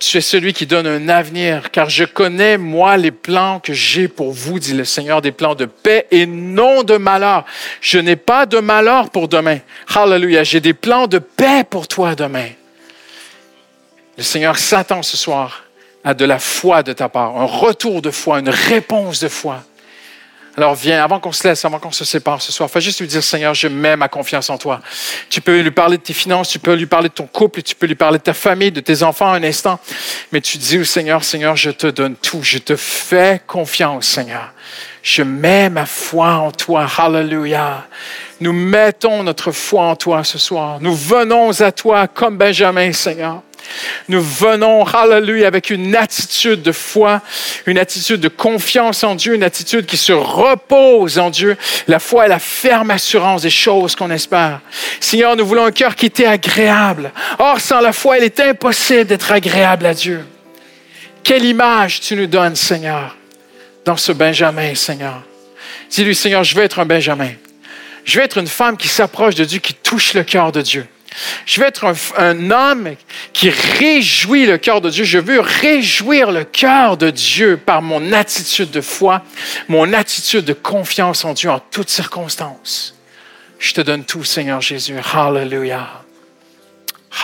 [0.00, 4.08] Tu es celui qui donne un avenir, car je connais, moi, les plans que j'ai
[4.08, 7.44] pour vous, dit le Seigneur, des plans de paix et non de malheur.
[7.82, 9.58] Je n'ai pas de malheur pour demain.
[9.94, 10.42] Hallelujah.
[10.42, 12.48] J'ai des plans de paix pour toi demain.
[14.16, 15.64] Le Seigneur s'attend ce soir
[16.02, 19.62] à de la foi de ta part, un retour de foi, une réponse de foi.
[20.56, 23.06] Alors viens, avant qu'on se laisse, avant qu'on se sépare ce soir, fais juste lui
[23.06, 24.80] dire, Seigneur, je mets ma confiance en toi.
[25.28, 27.74] Tu peux lui parler de tes finances, tu peux lui parler de ton couple, tu
[27.74, 29.78] peux lui parler de ta famille, de tes enfants un instant.
[30.32, 32.40] Mais tu dis au Seigneur, Seigneur, je te donne tout.
[32.42, 34.52] Je te fais confiance, Seigneur.
[35.02, 36.86] Je mets ma foi en toi.
[36.98, 37.86] Hallelujah.
[38.40, 40.78] Nous mettons notre foi en toi ce soir.
[40.80, 43.42] Nous venons à toi comme Benjamin, Seigneur.
[44.08, 47.22] Nous venons, hallelujah, avec une attitude de foi,
[47.66, 51.56] une attitude de confiance en Dieu, une attitude qui se repose en Dieu.
[51.86, 54.60] La foi est la ferme assurance des choses qu'on espère.
[55.00, 57.12] Seigneur, nous voulons un cœur qui était agréable.
[57.38, 60.24] Or, sans la foi, il est impossible d'être agréable à Dieu.
[61.22, 63.16] Quelle image tu nous donnes, Seigneur,
[63.84, 65.22] dans ce Benjamin, Seigneur.
[65.90, 67.30] Dis-lui, Seigneur, je veux être un Benjamin.
[68.04, 70.86] Je veux être une femme qui s'approche de Dieu, qui touche le cœur de Dieu.
[71.44, 72.94] Je veux être un, homme
[73.32, 75.04] qui réjouit le cœur de Dieu.
[75.04, 79.22] Je veux réjouir le cœur de Dieu par mon attitude de foi,
[79.68, 82.94] mon attitude de confiance en Dieu en toutes circonstances.
[83.58, 84.96] Je te donne tout, Seigneur Jésus.
[85.12, 86.02] Hallelujah.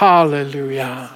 [0.00, 1.15] Hallelujah.